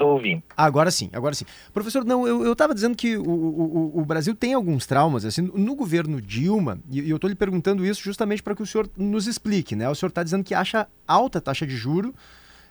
Ouvindo. 0.00 0.42
Agora 0.56 0.90
sim, 0.90 1.10
agora 1.12 1.34
sim. 1.34 1.44
Professor, 1.72 2.04
não, 2.04 2.26
eu 2.26 2.52
estava 2.52 2.74
dizendo 2.74 2.96
que 2.96 3.16
o, 3.16 3.22
o, 3.22 4.00
o, 4.00 4.04
Brasil 4.04 4.34
tem 4.34 4.54
alguns 4.54 4.86
traumas, 4.86 5.24
assim, 5.24 5.42
no 5.42 5.74
governo 5.74 6.20
Dilma, 6.20 6.78
e 6.90 7.08
eu 7.10 7.16
estou 7.16 7.28
lhe 7.28 7.36
perguntando 7.36 7.84
isso 7.84 8.02
justamente 8.02 8.42
para 8.42 8.54
que 8.54 8.62
o 8.62 8.66
senhor 8.66 8.88
nos 8.96 9.26
explique, 9.26 9.76
né? 9.76 9.88
O 9.88 9.94
senhor 9.94 10.08
está 10.08 10.22
dizendo 10.22 10.44
que 10.44 10.54
acha 10.54 10.86
alta 11.06 11.40
taxa 11.40 11.66
de 11.66 11.76
juro, 11.76 12.14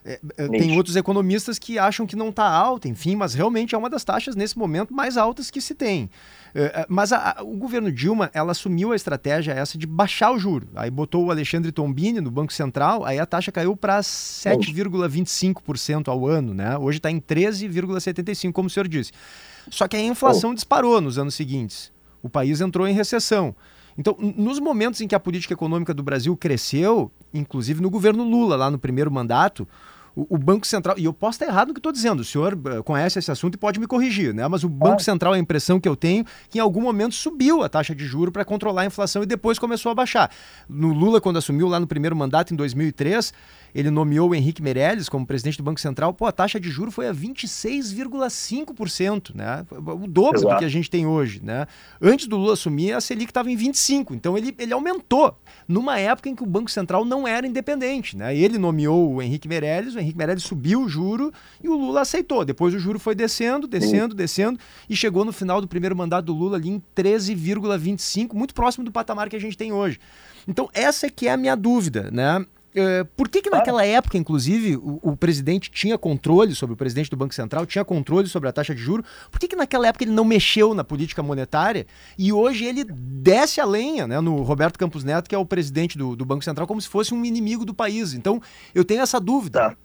é, 0.05 0.19
é 0.37 0.47
tem 0.47 0.77
outros 0.77 0.95
economistas 0.95 1.59
que 1.59 1.77
acham 1.77 2.07
que 2.07 2.15
não 2.15 2.29
está 2.29 2.49
alta, 2.49 2.87
enfim, 2.87 3.15
mas 3.15 3.33
realmente 3.33 3.75
é 3.75 3.77
uma 3.77 3.89
das 3.89 4.03
taxas 4.03 4.35
nesse 4.35 4.57
momento 4.57 4.93
mais 4.93 5.17
altas 5.17 5.51
que 5.51 5.59
se 5.59 5.75
tem. 5.75 6.09
É, 6.55 6.63
é, 6.63 6.85
mas 6.87 7.11
a, 7.11 7.35
a, 7.37 7.43
o 7.43 7.57
governo 7.57 7.91
Dilma, 7.91 8.31
ela 8.33 8.51
assumiu 8.51 8.91
a 8.91 8.95
estratégia 8.95 9.51
essa 9.51 9.77
de 9.77 9.85
baixar 9.85 10.31
o 10.31 10.39
juro. 10.39 10.67
Aí 10.75 10.89
botou 10.89 11.25
o 11.25 11.31
Alexandre 11.31 11.71
Tombini 11.71 12.21
no 12.21 12.31
Banco 12.31 12.53
Central, 12.53 13.05
aí 13.05 13.19
a 13.19 13.25
taxa 13.25 13.51
caiu 13.51 13.75
para 13.75 13.99
7,25% 13.99 16.07
ao 16.07 16.25
ano, 16.25 16.53
né? 16.53 16.77
Hoje 16.77 16.97
está 16.97 17.11
em 17.11 17.19
13,75%, 17.19 18.51
como 18.51 18.67
o 18.67 18.69
senhor 18.69 18.87
disse. 18.87 19.11
Só 19.69 19.87
que 19.87 19.97
a 19.97 20.01
inflação 20.01 20.53
disparou 20.53 21.01
nos 21.01 21.19
anos 21.19 21.35
seguintes. 21.35 21.91
O 22.23 22.29
país 22.29 22.61
entrou 22.61 22.87
em 22.87 22.93
recessão. 22.93 23.53
Então, 23.97 24.15
nos 24.19 24.59
momentos 24.59 25.01
em 25.01 25.07
que 25.07 25.15
a 25.15 25.19
política 25.19 25.53
econômica 25.53 25.93
do 25.93 26.03
Brasil 26.03 26.35
cresceu, 26.37 27.11
inclusive 27.33 27.81
no 27.81 27.89
governo 27.89 28.23
Lula, 28.23 28.55
lá 28.55 28.69
no 28.69 28.77
primeiro 28.77 29.11
mandato, 29.11 29.67
o, 30.17 30.35
o, 30.35 30.37
Banco 30.37 30.65
Central, 30.65 30.97
e 30.97 31.05
eu 31.05 31.13
posso 31.13 31.35
estar 31.35 31.45
errado 31.45 31.67
no 31.67 31.73
que 31.75 31.79
estou 31.79 31.91
dizendo, 31.91 32.21
o 32.21 32.25
senhor 32.25 32.55
uh, 32.55 32.83
conhece 32.83 33.19
esse 33.19 33.29
assunto 33.29 33.53
e 33.53 33.57
pode 33.57 33.79
me 33.79 33.85
corrigir, 33.85 34.33
né? 34.33 34.47
Mas 34.47 34.63
o 34.63 34.69
Banco 34.69 34.99
Central, 34.99 35.33
a 35.33 35.37
impressão 35.37 35.79
que 35.79 35.87
eu 35.87 35.95
tenho, 35.95 36.25
que 36.49 36.57
em 36.57 36.61
algum 36.61 36.81
momento 36.81 37.13
subiu 37.13 37.61
a 37.61 37.69
taxa 37.69 37.93
de 37.93 38.03
juro 38.03 38.31
para 38.31 38.43
controlar 38.43 38.81
a 38.81 38.85
inflação 38.87 39.21
e 39.21 39.27
depois 39.27 39.59
começou 39.59 39.91
a 39.91 39.95
baixar. 39.95 40.31
No 40.67 40.91
Lula, 40.91 41.21
quando 41.21 41.37
assumiu 41.37 41.67
lá 41.67 41.79
no 41.79 41.85
primeiro 41.85 42.15
mandato, 42.15 42.51
em 42.51 42.57
2003, 42.57 43.31
ele 43.77 43.89
nomeou 43.91 44.31
o 44.31 44.35
Henrique 44.35 44.59
Meirelles 44.59 45.07
como 45.07 45.23
presidente 45.23 45.59
do 45.59 45.63
Banco 45.63 45.79
Central, 45.79 46.11
pô, 46.11 46.25
a 46.25 46.31
taxa 46.31 46.59
de 46.59 46.67
juro 46.67 46.89
foi 46.89 47.07
a 47.07 47.13
26,5%, 47.13 49.35
né? 49.35 49.63
O 49.69 50.07
dobro 50.07 50.39
Exato. 50.39 50.55
do 50.55 50.57
que 50.57 50.65
a 50.65 50.69
gente 50.69 50.89
tem 50.89 51.05
hoje, 51.05 51.39
né? 51.43 51.67
Antes 52.01 52.25
do 52.25 52.37
Lula 52.37 52.53
assumir, 52.53 52.93
a 52.93 53.01
Selic 53.01 53.29
estava 53.29 53.51
em 53.51 53.55
25, 53.55 54.15
então 54.15 54.35
ele, 54.35 54.55
ele 54.57 54.73
aumentou 54.73 55.37
numa 55.67 55.99
época 55.99 56.27
em 56.27 56.33
que 56.33 56.41
o 56.41 56.45
Banco 56.47 56.71
Central 56.71 57.05
não 57.05 57.27
era 57.27 57.45
independente, 57.45 58.17
né? 58.17 58.35
Ele 58.35 58.57
nomeou 58.57 59.13
o 59.13 59.21
Henrique 59.21 59.47
Meirelles, 59.47 59.93
o 59.93 59.99
Henrique 59.99 60.17
Meirelles 60.17 60.41
subiu 60.41 60.81
o 60.81 60.89
juro 60.89 61.31
e 61.63 61.69
o 61.69 61.77
Lula 61.77 62.01
aceitou. 62.01 62.43
Depois 62.43 62.73
o 62.73 62.79
juro 62.79 62.97
foi 62.97 63.13
descendo, 63.13 63.67
descendo, 63.67 64.13
Sim. 64.13 64.17
descendo 64.17 64.59
e 64.89 64.95
chegou 64.95 65.23
no 65.23 65.31
final 65.31 65.61
do 65.61 65.67
primeiro 65.67 65.95
mandato 65.95 66.25
do 66.25 66.33
Lula 66.33 66.57
ali 66.57 66.69
em 66.69 66.81
13,25, 66.95 68.33
muito 68.33 68.55
próximo 68.55 68.83
do 68.83 68.91
patamar 68.91 69.29
que 69.29 69.35
a 69.35 69.39
gente 69.39 69.55
tem 69.55 69.71
hoje. 69.71 69.99
Então 70.47 70.67
essa 70.73 71.05
é 71.05 71.11
que 71.11 71.27
é 71.27 71.31
a 71.31 71.37
minha 71.37 71.55
dúvida, 71.55 72.09
né? 72.11 72.43
Eh, 72.79 73.03
por 73.15 73.27
que, 73.27 73.41
que 73.41 73.49
naquela 73.49 73.83
época, 73.83 74.19
inclusive, 74.19 74.77
o, 74.77 74.99
o, 75.01 75.17
presidente 75.17 75.71
tinha 75.71 75.97
controle 75.97 76.53
sobre 76.53 76.75
o 76.75 76.77
presidente 76.77 77.09
do 77.09 77.17
Banco 77.17 77.33
Central, 77.33 77.65
tinha 77.65 77.83
controle 77.83 78.27
sobre 78.27 78.47
a 78.47 78.51
taxa 78.51 78.75
de 78.75 78.79
juro? 78.79 79.03
Por 79.31 79.39
que, 79.39 79.47
que 79.47 79.55
naquela 79.55 79.87
época 79.87 80.03
ele 80.03 80.11
não 80.11 80.23
mexeu 80.23 80.75
na 80.75 80.83
política 80.83 81.23
monetária 81.23 81.87
e 82.15 82.31
hoje 82.31 82.65
ele 82.65 82.83
desce 82.83 83.59
a 83.59 83.65
lenha 83.65 84.05
né, 84.05 84.21
no 84.21 84.43
Roberto 84.43 84.77
Campos 84.77 85.03
Neto, 85.03 85.27
que 85.27 85.33
é 85.33 85.37
o 85.39 85.45
presidente 85.45 85.97
do, 85.97 86.15
do 86.15 86.23
Banco 86.23 86.43
Central, 86.43 86.67
como 86.67 86.79
se 86.79 86.87
fosse 86.87 87.15
um 87.15 87.25
inimigo 87.25 87.65
do 87.65 87.73
país? 87.73 88.13
Então, 88.13 88.39
eu 88.75 88.85
tenho 88.85 89.01
essa 89.01 89.19
dúvida. 89.19 89.59
Tá. 89.59 89.77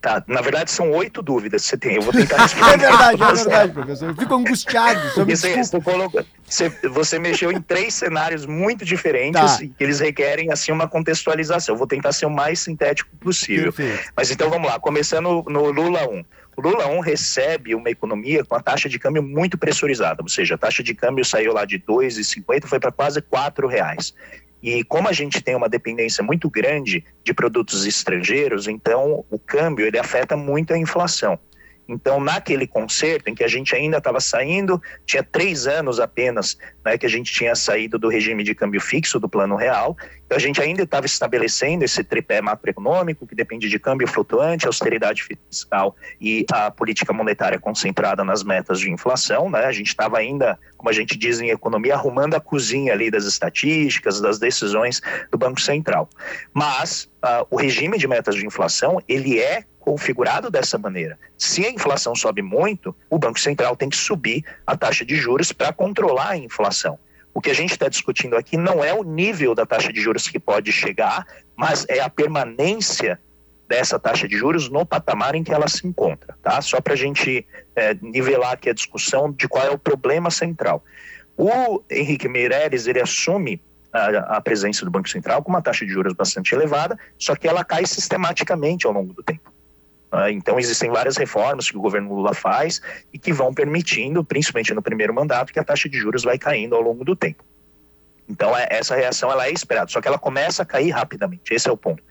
Tá, 0.00 0.22
na 0.28 0.40
verdade 0.40 0.70
são 0.70 0.92
oito 0.92 1.20
dúvidas 1.20 1.62
que 1.62 1.68
você 1.68 1.76
tem. 1.76 1.96
Eu 1.96 2.02
vou 2.02 2.12
tentar 2.12 2.36
responder. 2.42 2.74
é 2.74 2.76
verdade, 2.76 3.22
é 3.22 3.34
verdade, 3.34 3.72
professor. 3.72 4.08
Eu 4.10 4.14
fico 4.14 4.34
angustiado. 4.34 5.00
Você, 5.26 5.56
você, 5.56 5.80
colocou, 5.80 6.24
você, 6.44 6.68
você, 6.68 7.18
mexeu 7.18 7.50
em 7.50 7.60
três 7.60 7.94
cenários 7.94 8.46
muito 8.46 8.84
diferentes 8.84 9.40
tá. 9.40 9.58
que 9.58 9.82
eles 9.82 9.98
requerem 9.98 10.52
assim 10.52 10.70
uma 10.70 10.86
contextualização. 10.86 11.74
Eu 11.74 11.78
vou 11.78 11.86
tentar 11.86 12.12
ser 12.12 12.26
o 12.26 12.30
mais 12.30 12.60
sintético 12.60 13.10
possível. 13.16 13.72
Perfeito. 13.72 14.12
Mas 14.16 14.30
então 14.30 14.48
vamos 14.48 14.68
lá, 14.70 14.78
começando 14.78 15.44
no 15.48 15.70
Lula 15.70 16.08
1. 16.08 16.24
O 16.56 16.60
Lula 16.60 16.88
1 16.88 17.00
recebe 17.00 17.74
uma 17.74 17.88
economia 17.88 18.44
com 18.44 18.54
a 18.54 18.60
taxa 18.60 18.88
de 18.88 18.98
câmbio 18.98 19.22
muito 19.22 19.56
pressurizada, 19.56 20.22
ou 20.22 20.28
seja, 20.28 20.56
a 20.56 20.58
taxa 20.58 20.82
de 20.82 20.92
câmbio 20.92 21.24
saiu 21.24 21.52
lá 21.52 21.64
de 21.64 21.78
2,50 21.78 22.66
foi 22.66 22.80
para 22.80 22.90
quase 22.90 23.20
R$ 23.20 23.68
reais. 23.68 24.12
E 24.62 24.82
como 24.84 25.08
a 25.08 25.12
gente 25.12 25.42
tem 25.42 25.54
uma 25.54 25.68
dependência 25.68 26.22
muito 26.22 26.50
grande 26.50 27.04
de 27.24 27.32
produtos 27.32 27.86
estrangeiros, 27.86 28.66
então 28.66 29.24
o 29.30 29.38
câmbio 29.38 29.86
ele 29.86 29.98
afeta 29.98 30.36
muito 30.36 30.72
a 30.72 30.78
inflação. 30.78 31.38
Então, 31.88 32.20
naquele 32.20 32.66
concerto 32.66 33.30
em 33.30 33.34
que 33.34 33.42
a 33.42 33.48
gente 33.48 33.74
ainda 33.74 33.96
estava 33.96 34.20
saindo, 34.20 34.80
tinha 35.06 35.22
três 35.22 35.66
anos 35.66 35.98
apenas 35.98 36.58
né, 36.84 36.98
que 36.98 37.06
a 37.06 37.08
gente 37.08 37.32
tinha 37.32 37.54
saído 37.54 37.98
do 37.98 38.08
regime 38.08 38.44
de 38.44 38.54
câmbio 38.54 38.80
fixo 38.80 39.18
do 39.18 39.28
Plano 39.28 39.56
Real, 39.56 39.96
a 40.30 40.38
gente 40.38 40.60
ainda 40.60 40.82
estava 40.82 41.06
estabelecendo 41.06 41.84
esse 41.84 42.04
tripé 42.04 42.40
macroeconômico, 42.40 43.26
que 43.26 43.34
depende 43.34 43.68
de 43.68 43.78
câmbio 43.78 44.06
flutuante, 44.06 44.66
austeridade 44.66 45.22
fiscal 45.22 45.96
e 46.20 46.44
a 46.52 46.70
política 46.70 47.12
monetária 47.12 47.58
concentrada 47.58 48.22
nas 48.24 48.42
metas 48.42 48.78
de 48.78 48.90
inflação. 48.90 49.50
Né? 49.50 49.64
A 49.64 49.72
gente 49.72 49.88
estava 49.88 50.18
ainda, 50.18 50.58
como 50.76 50.90
a 50.90 50.92
gente 50.92 51.16
diz 51.16 51.40
em 51.40 51.50
economia, 51.50 51.94
arrumando 51.94 52.34
a 52.34 52.40
cozinha 52.40 52.92
ali 52.92 53.10
das 53.10 53.24
estatísticas, 53.24 54.20
das 54.20 54.38
decisões 54.38 55.00
do 55.30 55.38
Banco 55.38 55.60
Central. 55.60 56.08
Mas 56.52 57.08
uh, 57.24 57.46
o 57.50 57.56
regime 57.56 57.96
de 57.98 58.06
metas 58.06 58.34
de 58.34 58.46
inflação, 58.46 59.00
ele 59.08 59.38
é 59.38 59.64
configurado 59.80 60.50
dessa 60.50 60.76
maneira. 60.76 61.18
Se 61.38 61.64
a 61.64 61.70
inflação 61.70 62.14
sobe 62.14 62.42
muito, 62.42 62.94
o 63.08 63.18
Banco 63.18 63.40
Central 63.40 63.74
tem 63.74 63.88
que 63.88 63.96
subir 63.96 64.44
a 64.66 64.76
taxa 64.76 65.02
de 65.02 65.16
juros 65.16 65.50
para 65.50 65.72
controlar 65.72 66.30
a 66.30 66.36
inflação. 66.36 66.98
O 67.38 67.40
que 67.40 67.50
a 67.50 67.54
gente 67.54 67.70
está 67.70 67.88
discutindo 67.88 68.36
aqui 68.36 68.56
não 68.56 68.82
é 68.82 68.92
o 68.92 69.04
nível 69.04 69.54
da 69.54 69.64
taxa 69.64 69.92
de 69.92 70.00
juros 70.00 70.26
que 70.26 70.40
pode 70.40 70.72
chegar, 70.72 71.24
mas 71.54 71.86
é 71.88 72.00
a 72.00 72.10
permanência 72.10 73.16
dessa 73.68 73.96
taxa 73.96 74.26
de 74.26 74.36
juros 74.36 74.68
no 74.68 74.84
patamar 74.84 75.36
em 75.36 75.44
que 75.44 75.54
ela 75.54 75.68
se 75.68 75.86
encontra, 75.86 76.36
tá? 76.42 76.60
Só 76.60 76.80
para 76.80 76.94
a 76.94 76.96
gente 76.96 77.46
é, 77.76 77.94
nivelar 78.02 78.54
aqui 78.54 78.68
a 78.68 78.74
discussão 78.74 79.30
de 79.30 79.46
qual 79.46 79.64
é 79.64 79.70
o 79.70 79.78
problema 79.78 80.32
central. 80.32 80.82
O 81.36 81.80
Henrique 81.88 82.28
Meirelles, 82.28 82.88
ele 82.88 83.00
assume 83.00 83.62
a, 83.92 84.38
a 84.38 84.40
presença 84.40 84.84
do 84.84 84.90
Banco 84.90 85.08
Central 85.08 85.40
com 85.40 85.50
uma 85.50 85.62
taxa 85.62 85.86
de 85.86 85.92
juros 85.92 86.14
bastante 86.14 86.52
elevada, 86.56 86.98
só 87.16 87.36
que 87.36 87.46
ela 87.46 87.64
cai 87.64 87.86
sistematicamente 87.86 88.84
ao 88.84 88.92
longo 88.92 89.12
do 89.12 89.22
tempo. 89.22 89.52
Ah, 90.10 90.30
então, 90.30 90.58
existem 90.58 90.90
várias 90.90 91.16
reformas 91.16 91.70
que 91.70 91.76
o 91.76 91.80
governo 91.80 92.14
Lula 92.14 92.34
faz 92.34 92.80
e 93.12 93.18
que 93.18 93.32
vão 93.32 93.52
permitindo, 93.52 94.24
principalmente 94.24 94.72
no 94.72 94.82
primeiro 94.82 95.12
mandato, 95.12 95.52
que 95.52 95.58
a 95.58 95.64
taxa 95.64 95.88
de 95.88 95.98
juros 95.98 96.24
vai 96.24 96.38
caindo 96.38 96.74
ao 96.74 96.80
longo 96.80 97.04
do 97.04 97.14
tempo. 97.14 97.44
Então, 98.28 98.54
é, 98.54 98.66
essa 98.70 98.94
reação 98.94 99.32
ela 99.32 99.46
é 99.46 99.52
esperada, 99.52 99.90
só 99.90 100.00
que 100.02 100.08
ela 100.08 100.18
começa 100.18 100.62
a 100.62 100.66
cair 100.66 100.90
rapidamente. 100.90 101.52
Esse 101.52 101.68
é 101.68 101.72
o 101.72 101.76
ponto. 101.76 102.02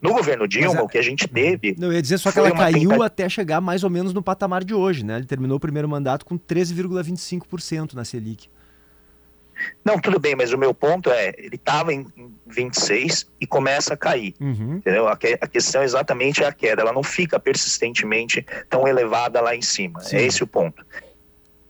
No 0.00 0.12
governo 0.12 0.48
Dilma, 0.48 0.80
a... 0.80 0.82
o 0.82 0.88
que 0.88 0.98
a 0.98 1.02
gente 1.02 1.28
teve. 1.28 1.76
Não, 1.78 1.88
eu 1.88 1.94
ia 1.94 2.02
dizer 2.02 2.18
só 2.18 2.32
que 2.32 2.38
ela 2.38 2.50
caiu 2.50 3.02
até 3.02 3.28
chegar 3.28 3.60
mais 3.60 3.84
ou 3.84 3.90
menos 3.90 4.12
no 4.12 4.22
patamar 4.22 4.64
de 4.64 4.74
hoje, 4.74 5.04
né? 5.04 5.16
Ele 5.16 5.26
terminou 5.26 5.56
o 5.56 5.60
primeiro 5.60 5.88
mandato 5.88 6.26
com 6.26 6.36
13,25% 6.36 7.94
na 7.94 8.04
Selic. 8.04 8.48
Não, 9.84 9.98
tudo 9.98 10.18
bem, 10.18 10.34
mas 10.34 10.52
o 10.52 10.58
meu 10.58 10.72
ponto 10.72 11.10
é, 11.10 11.34
ele 11.38 11.56
estava 11.56 11.92
em, 11.92 12.06
26 12.46 13.26
e 13.40 13.46
começa 13.46 13.94
a 13.94 13.96
cair. 13.96 14.34
Uhum. 14.40 14.76
Entendeu? 14.76 15.08
A, 15.08 15.16
que, 15.16 15.38
a, 15.40 15.46
questão 15.46 15.82
exatamente 15.82 16.44
é 16.44 16.46
a 16.46 16.52
queda, 16.52 16.82
ela 16.82 16.92
não 16.92 17.02
fica 17.02 17.40
persistentemente 17.40 18.44
tão 18.68 18.86
elevada 18.86 19.40
lá 19.40 19.56
em 19.56 19.62
cima. 19.62 20.00
Sim. 20.00 20.16
É 20.16 20.22
esse 20.22 20.42
o 20.42 20.46
ponto. 20.46 20.84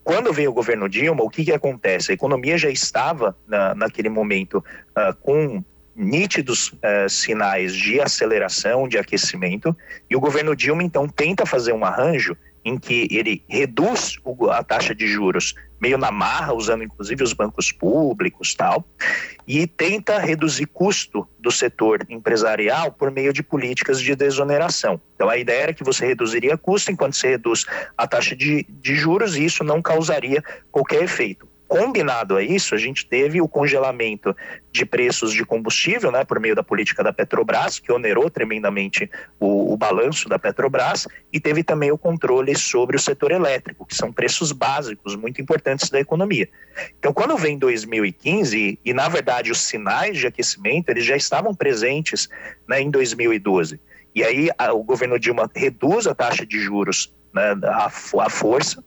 Quando 0.03 0.33
veio 0.33 0.51
o 0.51 0.53
governo 0.53 0.89
Dilma, 0.89 1.23
o 1.23 1.29
que, 1.29 1.45
que 1.45 1.51
acontece? 1.53 2.11
A 2.11 2.13
economia 2.13 2.57
já 2.57 2.69
estava, 2.69 3.35
na, 3.47 3.73
naquele 3.73 4.09
momento, 4.09 4.57
uh, 4.57 5.15
com 5.21 5.63
nítidos 5.95 6.69
uh, 6.73 7.09
sinais 7.09 7.73
de 7.73 8.01
aceleração, 8.01 8.87
de 8.87 8.97
aquecimento, 8.97 9.75
e 10.09 10.15
o 10.15 10.19
governo 10.19 10.55
Dilma, 10.55 10.83
então, 10.83 11.07
tenta 11.07 11.45
fazer 11.45 11.71
um 11.71 11.85
arranjo 11.85 12.35
em 12.65 12.77
que 12.77 13.07
ele 13.11 13.43
reduz 13.47 14.17
a 14.51 14.63
taxa 14.63 14.95
de 14.95 15.07
juros 15.07 15.53
meio 15.83 15.97
na 15.97 16.11
marra, 16.11 16.53
usando 16.53 16.83
inclusive 16.83 17.21
os 17.23 17.33
bancos 17.33 17.69
públicos 17.69 18.55
tal, 18.55 18.85
e 19.45 19.67
tenta 19.67 20.17
reduzir 20.17 20.65
custo 20.67 21.27
do 21.37 21.51
setor 21.51 22.05
empresarial 22.09 22.89
por 22.93 23.11
meio 23.11 23.33
de 23.33 23.43
políticas 23.43 23.99
de 23.99 24.15
desoneração. 24.15 25.01
Então 25.13 25.27
a 25.27 25.37
ideia 25.37 25.63
era 25.63 25.73
que 25.73 25.83
você 25.83 26.05
reduziria 26.05 26.57
custo 26.57 26.89
enquanto 26.89 27.17
você 27.17 27.31
reduz 27.31 27.65
a 27.97 28.07
taxa 28.07 28.33
de, 28.33 28.65
de 28.69 28.95
juros 28.95 29.35
e 29.35 29.43
isso 29.43 29.61
não 29.61 29.81
causaria 29.81 30.41
qualquer 30.71 31.03
efeito. 31.03 31.52
Combinado 31.73 32.37
a 32.37 32.43
isso, 32.43 32.75
a 32.75 32.77
gente 32.77 33.03
teve 33.03 33.41
o 33.41 33.47
congelamento 33.47 34.35
de 34.71 34.85
preços 34.85 35.33
de 35.33 35.43
combustível, 35.43 36.11
né, 36.11 36.23
por 36.23 36.39
meio 36.39 36.53
da 36.53 36.61
política 36.61 37.03
da 37.03 37.11
Petrobras, 37.11 37.79
que 37.79 37.91
onerou 37.91 38.29
tremendamente 38.29 39.09
o, 39.39 39.73
o 39.73 39.75
balanço 39.75 40.29
da 40.29 40.37
Petrobras, 40.37 41.07
e 41.31 41.39
teve 41.39 41.63
também 41.63 41.91
o 41.91 41.97
controle 41.97 42.55
sobre 42.55 42.95
o 42.95 42.99
setor 42.99 43.31
elétrico, 43.31 43.87
que 43.87 43.95
são 43.95 44.13
preços 44.13 44.51
básicos 44.51 45.15
muito 45.15 45.41
importantes 45.41 45.89
da 45.89 45.99
economia. 45.99 46.47
Então, 46.99 47.11
quando 47.11 47.35
vem 47.37 47.57
2015, 47.57 48.79
e 48.85 48.93
na 48.93 49.09
verdade 49.09 49.51
os 49.51 49.59
sinais 49.59 50.19
de 50.19 50.27
aquecimento 50.27 50.89
eles 50.89 51.03
já 51.03 51.15
estavam 51.15 51.55
presentes 51.55 52.29
né, 52.67 52.81
em 52.81 52.91
2012. 52.91 53.79
E 54.13 54.23
aí 54.23 54.47
a, 54.59 54.71
o 54.73 54.83
governo 54.83 55.17
Dilma 55.17 55.49
reduz 55.55 56.05
a 56.05 56.13
taxa 56.13 56.45
de 56.45 56.59
juros 56.59 57.11
né, 57.33 57.55
à, 57.63 57.87
à 57.87 58.29
força, 58.29 58.83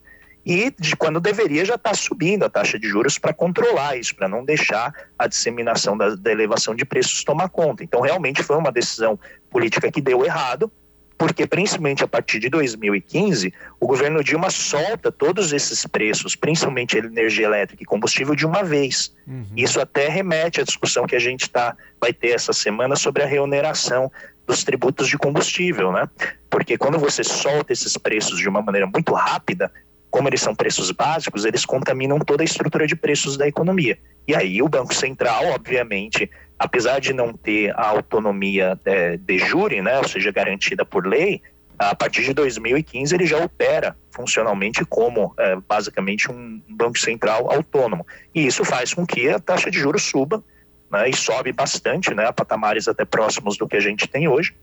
e 0.47 0.73
de 0.79 0.95
quando 0.95 1.19
deveria 1.19 1.65
já 1.65 1.75
estar 1.75 1.91
tá 1.91 1.97
subindo 1.97 2.45
a 2.45 2.49
taxa 2.49 2.79
de 2.79 2.89
juros 2.89 3.19
para 3.19 3.35
controlar 3.35 3.97
isso, 3.97 4.15
para 4.15 4.29
não 4.29 4.45
deixar 4.45 4.95
a 5.19 5.27
disseminação 5.27 5.99
da, 5.99 6.15
da, 6.15 6.31
elevação 6.31 6.73
de 6.73 6.85
preços 6.85 7.25
tomar 7.25 7.49
conta. 7.49 7.83
Então, 7.83 8.01
realmente 8.01 8.45
foi 8.45 8.57
uma 8.57 8.71
decisão 8.71 9.19
política 9.51 9.91
que 9.91 10.01
deu 10.01 10.25
errado, 10.25 10.71
porque 11.19 11.49
principalmente 11.49 12.05
a 12.05 12.07
partir 12.07 12.39
de 12.39 12.49
2015, 12.49 13.53
o 13.81 13.89
governo 13.89 14.23
Dilma 14.23 14.49
solta 14.49 15.11
todos 15.11 15.53
esses 15.53 15.85
preços, 15.85 16.37
principalmente 16.37 16.97
energia 16.97 17.47
elétrica 17.47 17.83
e 17.83 17.87
combustível, 17.87 18.37
de 18.37 18.47
uma 18.47 18.63
vez. 18.63 19.13
Uhum. 19.27 19.47
Isso 19.57 19.81
até 19.81 20.09
remete 20.09 20.61
à 20.61 20.65
discussão 20.65 21.07
que 21.07 21.17
a 21.17 21.21
gente 21.21 21.51
tá, 21.51 21.77
vai 22.01 22.13
ter 22.13 22.29
essa 22.29 22.53
semana 22.53 22.95
sobre 22.95 23.25
a 23.25 23.27
reoneração 23.27 24.13
dos 24.47 24.63
tributos 24.63 25.09
de 25.09 25.19
combustível, 25.19 25.91
né? 25.91 26.09
Porque 26.49 26.79
quando 26.79 26.99
você 26.99 27.25
solta 27.25 27.73
esses 27.73 27.97
preços 27.97 28.39
de 28.39 28.49
uma 28.49 28.63
maneira 28.63 28.87
muito 28.87 29.13
rápida, 29.13 29.73
como 30.11 30.29
eles 30.29 30.41
são 30.41 30.55
preços 30.55 30.91
básicos, 30.91 31.45
eles 31.45 31.65
contaminam 31.65 32.19
toda 32.19 32.43
a 32.43 32.45
estrutura 32.45 32.87
de 32.87 32.97
preços 32.97 33.37
da 33.37 33.47
economia. 33.47 33.99
E 34.27 34.35
aí 34.35 34.63
o 34.63 34.69
Banco 34.69 34.95
Central, 34.95 35.47
obviamente, 35.47 36.31
apesar 36.59 37.01
de 37.01 37.13
não 37.13 37.33
ter 37.33 37.73
a 37.79 37.89
autonomia 37.89 38.79
é, 38.85 39.17
de 39.17 39.39
jure, 39.39 39.83
né, 39.83 39.99
ou 39.99 40.09
seja, 40.09 40.33
garantida 40.33 40.85
por 40.85 41.07
lei, 41.07 41.43
a 41.79 41.95
partir 41.95 42.23
de 42.23 42.33
2015 42.33 43.15
ele 43.15 43.27
já 43.27 43.39
opera 43.39 43.97
funcionalmente 44.11 44.85
como 44.87 45.35
é, 45.39 45.57
basicamente 45.57 46.31
um 46.31 46.61
banco 46.69 46.99
central 46.99 47.51
autônomo. 47.51 48.07
E 48.35 48.47
isso 48.47 48.65
faz 48.65 48.95
com 48.95 49.07
que 49.07 49.29
a 49.29 49.39
taxa 49.39 49.71
de 49.71 49.79
juros 49.79 50.03
suba 50.03 50.43
né, 50.91 51.09
e 51.11 51.15
sobe 51.15 51.53
bastante, 51.53 52.15
né, 52.15 52.27
a 52.27 52.33
patamares 52.33 52.89
até 52.89 53.05
próximos 53.05 53.59
do 53.59 53.69
que 53.69 53.77
a 53.77 53.81
gente 53.81 54.07
tem 54.09 54.27
hoje. 54.27 54.55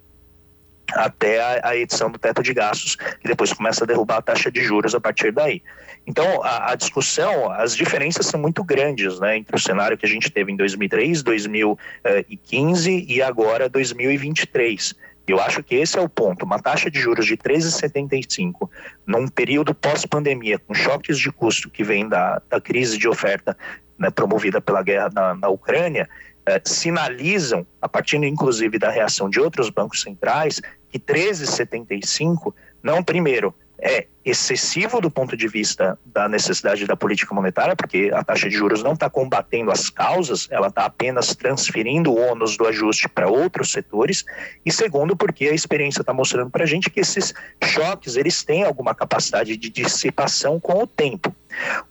Até 0.92 1.42
a, 1.42 1.70
a, 1.70 1.78
edição 1.78 2.12
do 2.12 2.20
teto 2.20 2.44
de 2.44 2.54
gastos, 2.54 2.96
que 2.96 3.28
depois 3.28 3.54
começa 3.54 3.84
a 3.84 3.88
derrubar 3.88 4.18
a 4.18 4.22
taxa 4.22 4.52
de 4.52 4.62
juros 4.62 4.94
a 4.94 5.00
partir 5.00 5.32
daí. 5.32 5.62
Então, 6.06 6.44
a, 6.44 6.72
a, 6.72 6.76
discussão, 6.76 7.52
as 7.52 7.76
diferenças 7.76 8.26
são 8.26 8.40
muito 8.40 8.64
grandes 8.64 9.20
né, 9.20 9.38
entre 9.38 9.56
o 9.56 9.60
cenário 9.60 9.98
que 9.98 10.06
a 10.06 10.10
gente 10.10 10.30
teve 10.30 10.52
em 10.52 10.56
2003, 10.58 11.24
2015 11.24 13.06
e 13.08 13.22
agora 13.22 13.70
2023. 13.70 14.94
Eu 15.26 15.40
acho 15.40 15.64
que 15.64 15.76
esse 15.76 15.98
é 15.98 16.02
o 16.02 16.10
ponto. 16.10 16.44
Uma 16.44 16.60
taxa 16.60 16.92
de 16.92 17.00
juros 17.00 17.26
de 17.26 17.38
13,75 17.38 18.70
num 19.08 19.28
período 19.28 19.74
pós-pandemia, 19.74 20.60
com 20.60 20.74
choques 20.74 21.18
de 21.18 21.32
custo 21.32 21.70
que 21.70 21.84
vem 21.84 22.10
da, 22.10 22.42
da 22.50 22.60
crise 22.60 22.98
de 22.98 23.08
oferta 23.08 23.58
né, 23.98 24.10
promovida 24.10 24.60
pela 24.60 24.84
guerra 24.84 25.10
na, 25.14 25.34
na 25.34 25.48
Ucrânia, 25.48 26.10
eh, 26.46 26.62
sinalizam, 26.66 27.66
a 27.82 27.88
partir 27.88 28.18
inclusive 28.24 28.78
da 28.78 28.90
reação 28.90 29.30
de 29.30 29.40
outros 29.40 29.70
bancos 29.70 30.02
centrais, 30.02 30.62
que 30.90 31.00
13,75 31.00 32.54
não, 32.84 33.02
primeiro, 33.02 33.56
é 33.82 34.08
excessivo 34.24 35.02
do 35.02 35.12
ponto 35.12 35.36
de 35.36 35.48
vista 35.48 36.00
da 36.06 36.30
necessidade 36.30 36.86
da 36.86 36.96
política 36.96 37.36
monetária, 37.36 37.76
porque 37.76 38.10
a 38.14 38.24
taxa 38.24 38.50
de 38.50 38.56
juros 38.56 38.82
não 38.82 38.94
está 38.94 39.10
combatendo 39.10 39.70
as 39.72 39.90
causas, 39.90 40.48
ela 40.50 40.68
está 40.68 40.86
apenas 40.86 41.36
transferindo 41.36 42.12
o 42.12 42.18
ônus 42.18 42.56
do 42.56 42.66
ajuste 42.66 43.10
para 43.10 43.28
outros 43.28 43.72
setores, 43.72 44.24
e 44.66 44.72
segundo, 44.72 45.18
porque 45.18 45.48
a 45.48 45.54
experiência 45.54 46.02
está 46.02 46.14
mostrando 46.14 46.50
para 46.50 46.64
a 46.64 46.68
gente 46.68 46.90
que 46.90 47.02
esses 47.02 47.34
choques 47.62 48.16
eles 48.16 48.44
têm 48.44 48.64
alguma 48.64 48.96
capacidade 48.96 49.58
de 49.58 49.70
dissipação 49.70 50.60
com 50.60 50.82
o 50.82 50.88
tempo. 50.88 51.36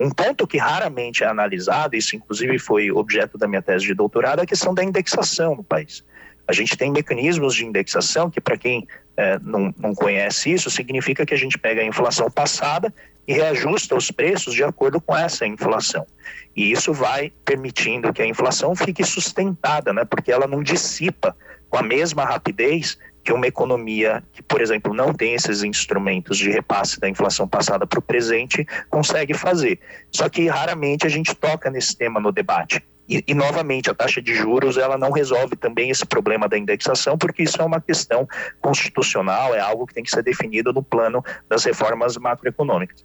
Um 0.00 0.10
ponto 0.10 0.46
que 0.46 0.56
raramente 0.56 1.22
é 1.22 1.26
analisado, 1.26 1.94
isso 1.94 2.16
inclusive 2.16 2.58
foi 2.58 2.90
objeto 2.90 3.36
da 3.36 3.46
minha 3.46 3.60
tese 3.60 3.84
de 3.84 3.94
doutorado, 3.94 4.40
é 4.40 4.44
a 4.44 4.46
questão 4.46 4.72
da 4.72 4.82
indexação 4.82 5.56
no 5.56 5.62
país. 5.62 6.02
A 6.46 6.52
gente 6.52 6.76
tem 6.76 6.90
mecanismos 6.90 7.54
de 7.54 7.64
indexação 7.64 8.28
que, 8.30 8.40
para 8.40 8.56
quem 8.56 8.86
é, 9.16 9.38
não, 9.40 9.74
não 9.78 9.94
conhece 9.94 10.52
isso, 10.52 10.70
significa 10.70 11.26
que 11.26 11.34
a 11.34 11.38
gente 11.38 11.58
pega 11.58 11.82
a 11.82 11.84
inflação 11.84 12.30
passada 12.30 12.92
e 13.26 13.34
reajusta 13.34 13.94
os 13.94 14.10
preços 14.10 14.54
de 14.54 14.64
acordo 14.64 15.00
com 15.00 15.16
essa 15.16 15.46
inflação. 15.46 16.06
E 16.56 16.72
isso 16.72 16.92
vai 16.92 17.32
permitindo 17.44 18.12
que 18.12 18.22
a 18.22 18.26
inflação 18.26 18.74
fique 18.74 19.04
sustentada, 19.04 19.92
né? 19.92 20.04
porque 20.04 20.32
ela 20.32 20.46
não 20.46 20.62
dissipa 20.62 21.36
com 21.68 21.78
a 21.78 21.82
mesma 21.82 22.24
rapidez 22.24 22.98
que 23.24 23.32
uma 23.32 23.46
economia 23.46 24.22
que, 24.32 24.42
por 24.42 24.60
exemplo, 24.60 24.92
não 24.92 25.14
tem 25.14 25.34
esses 25.34 25.62
instrumentos 25.62 26.36
de 26.36 26.50
repasse 26.50 26.98
da 26.98 27.08
inflação 27.08 27.46
passada 27.46 27.86
para 27.86 27.98
o 27.98 28.02
presente 28.02 28.66
consegue 28.90 29.32
fazer. 29.32 29.78
Só 30.10 30.28
que 30.28 30.48
raramente 30.48 31.06
a 31.06 31.10
gente 31.10 31.34
toca 31.34 31.70
nesse 31.70 31.96
tema 31.96 32.18
no 32.18 32.32
debate. 32.32 32.82
E, 33.08 33.22
e, 33.26 33.34
novamente, 33.34 33.90
a 33.90 33.94
taxa 33.94 34.22
de 34.22 34.34
juros 34.34 34.76
ela 34.76 34.96
não 34.96 35.10
resolve 35.10 35.56
também 35.56 35.90
esse 35.90 36.06
problema 36.06 36.48
da 36.48 36.56
indexação, 36.56 37.18
porque 37.18 37.42
isso 37.42 37.60
é 37.60 37.64
uma 37.64 37.80
questão 37.80 38.28
constitucional, 38.60 39.54
é 39.54 39.60
algo 39.60 39.86
que 39.86 39.94
tem 39.94 40.04
que 40.04 40.10
ser 40.10 40.22
definido 40.22 40.72
no 40.72 40.82
plano 40.82 41.22
das 41.48 41.64
reformas 41.64 42.16
macroeconômicas. 42.16 43.02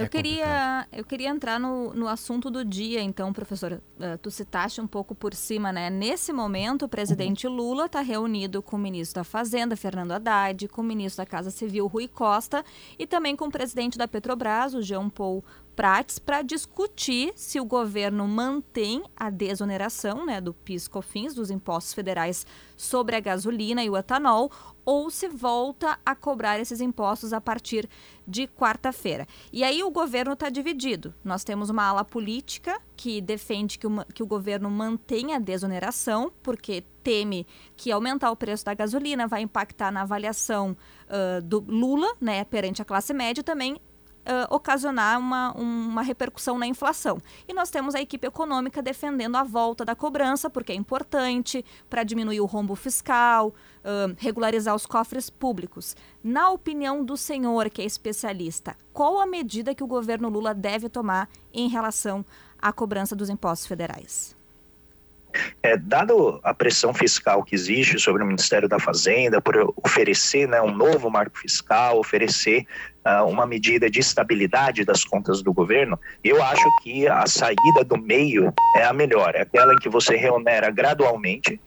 Eu 0.00 0.06
é 0.06 0.08
queria, 0.08 0.86
eu 0.92 1.04
queria 1.04 1.28
entrar 1.28 1.60
no, 1.60 1.92
no 1.92 2.08
assunto 2.08 2.50
do 2.50 2.64
dia, 2.64 3.02
então, 3.02 3.32
professor. 3.32 3.72
Uh, 3.72 4.16
tu 4.22 4.30
citaste 4.30 4.80
um 4.80 4.86
pouco 4.86 5.14
por 5.14 5.34
cima, 5.34 5.72
né? 5.72 5.90
Nesse 5.90 6.32
momento, 6.32 6.86
o 6.86 6.88
presidente 6.88 7.46
Lula 7.46 7.84
está 7.84 8.00
reunido 8.00 8.62
com 8.62 8.76
o 8.76 8.78
ministro 8.78 9.16
da 9.20 9.24
Fazenda, 9.24 9.76
Fernando 9.76 10.12
Haddad, 10.12 10.68
com 10.68 10.80
o 10.80 10.84
ministro 10.84 11.22
da 11.22 11.30
Casa 11.30 11.50
Civil, 11.50 11.86
Rui 11.86 12.08
Costa, 12.08 12.64
e 12.98 13.06
também 13.06 13.36
com 13.36 13.46
o 13.46 13.50
presidente 13.50 13.98
da 13.98 14.08
Petrobras, 14.08 14.72
o 14.74 14.80
Jean 14.80 15.10
Paul 15.10 15.44
Prates 15.76 16.18
para 16.18 16.42
discutir 16.42 17.32
se 17.36 17.58
o 17.58 17.64
governo 17.64 18.26
mantém 18.28 19.02
a 19.16 19.30
desoneração 19.30 20.26
né, 20.26 20.40
do 20.40 20.52
PIS/COFINS, 20.52 21.34
dos 21.34 21.50
impostos 21.50 21.94
federais 21.94 22.46
sobre 22.76 23.16
a 23.16 23.20
gasolina 23.20 23.82
e 23.82 23.88
o 23.88 23.96
etanol, 23.96 24.50
ou 24.84 25.10
se 25.10 25.28
volta 25.28 25.98
a 26.04 26.14
cobrar 26.14 26.58
esses 26.58 26.80
impostos 26.80 27.32
a 27.32 27.40
partir 27.40 27.88
de 28.26 28.46
quarta-feira. 28.46 29.26
E 29.52 29.62
aí 29.62 29.82
o 29.82 29.90
governo 29.90 30.32
está 30.32 30.50
dividido. 30.50 31.14
Nós 31.24 31.44
temos 31.44 31.70
uma 31.70 31.84
ala 31.84 32.04
política 32.04 32.80
que 32.96 33.20
defende 33.20 33.78
que 33.78 33.86
o, 33.86 34.04
que 34.12 34.22
o 34.22 34.26
governo 34.26 34.70
mantenha 34.70 35.36
a 35.36 35.40
desoneração, 35.40 36.32
porque 36.42 36.84
teme 37.02 37.46
que 37.76 37.90
aumentar 37.90 38.30
o 38.30 38.36
preço 38.36 38.64
da 38.64 38.74
gasolina 38.74 39.26
vai 39.26 39.42
impactar 39.42 39.90
na 39.90 40.02
avaliação 40.02 40.76
uh, 41.06 41.40
do 41.42 41.60
Lula, 41.60 42.14
né, 42.20 42.44
perante 42.44 42.82
a 42.82 42.84
classe 42.84 43.14
média, 43.14 43.42
também 43.42 43.80
uh, 44.30 44.54
ocasionar 44.54 45.18
uma, 45.18 45.52
uma 45.52 46.02
repercussão 46.02 46.56
na 46.56 46.66
inflação. 46.66 47.18
E 47.48 47.52
nós 47.52 47.70
temos 47.70 47.94
a 47.94 48.00
equipe 48.00 48.26
econômica 48.26 48.80
defendendo 48.80 49.36
a 49.36 49.42
volta 49.42 49.84
da 49.84 49.96
cobrança, 49.96 50.48
porque 50.48 50.72
é 50.72 50.74
importante 50.74 51.64
para 51.88 52.04
diminuir 52.04 52.40
o 52.40 52.46
rombo 52.46 52.76
fiscal, 52.76 53.48
uh, 53.48 54.14
regularizar 54.16 54.74
os 54.74 54.86
cofres 54.86 55.28
públicos. 55.28 55.96
Na 56.22 56.50
opinião 56.50 57.04
do 57.04 57.16
senhor, 57.16 57.68
que 57.68 57.82
é 57.82 57.84
especialista, 57.84 58.76
qual 58.92 59.20
a 59.20 59.26
medida 59.26 59.74
que 59.74 59.84
o 59.84 59.86
governo 59.86 60.28
Lula 60.28 60.54
deve 60.54 60.88
tomar 60.88 61.28
em 61.52 61.68
relação 61.68 62.24
à 62.58 62.72
cobrança 62.72 63.16
dos 63.16 63.28
impostos 63.28 63.66
federais? 63.66 64.39
É, 65.62 65.76
dado 65.76 66.40
a 66.42 66.52
pressão 66.52 66.92
fiscal 66.92 67.42
que 67.42 67.54
existe 67.54 67.98
sobre 67.98 68.22
o 68.22 68.26
Ministério 68.26 68.68
da 68.68 68.78
Fazenda 68.78 69.40
por 69.40 69.74
oferecer 69.76 70.48
né, 70.48 70.60
um 70.60 70.74
novo 70.74 71.10
marco 71.10 71.38
fiscal, 71.38 71.98
oferecer 71.98 72.66
uh, 73.04 73.24
uma 73.26 73.46
medida 73.46 73.90
de 73.90 74.00
estabilidade 74.00 74.84
das 74.84 75.04
contas 75.04 75.42
do 75.42 75.52
governo, 75.52 75.98
eu 76.22 76.42
acho 76.42 76.64
que 76.82 77.06
a 77.06 77.26
saída 77.26 77.84
do 77.84 77.96
meio 77.96 78.52
é 78.76 78.84
a 78.84 78.92
melhor, 78.92 79.34
é 79.34 79.42
aquela 79.42 79.72
em 79.72 79.78
que 79.78 79.88
você 79.88 80.16
reonera 80.16 80.70
gradualmente. 80.70 81.60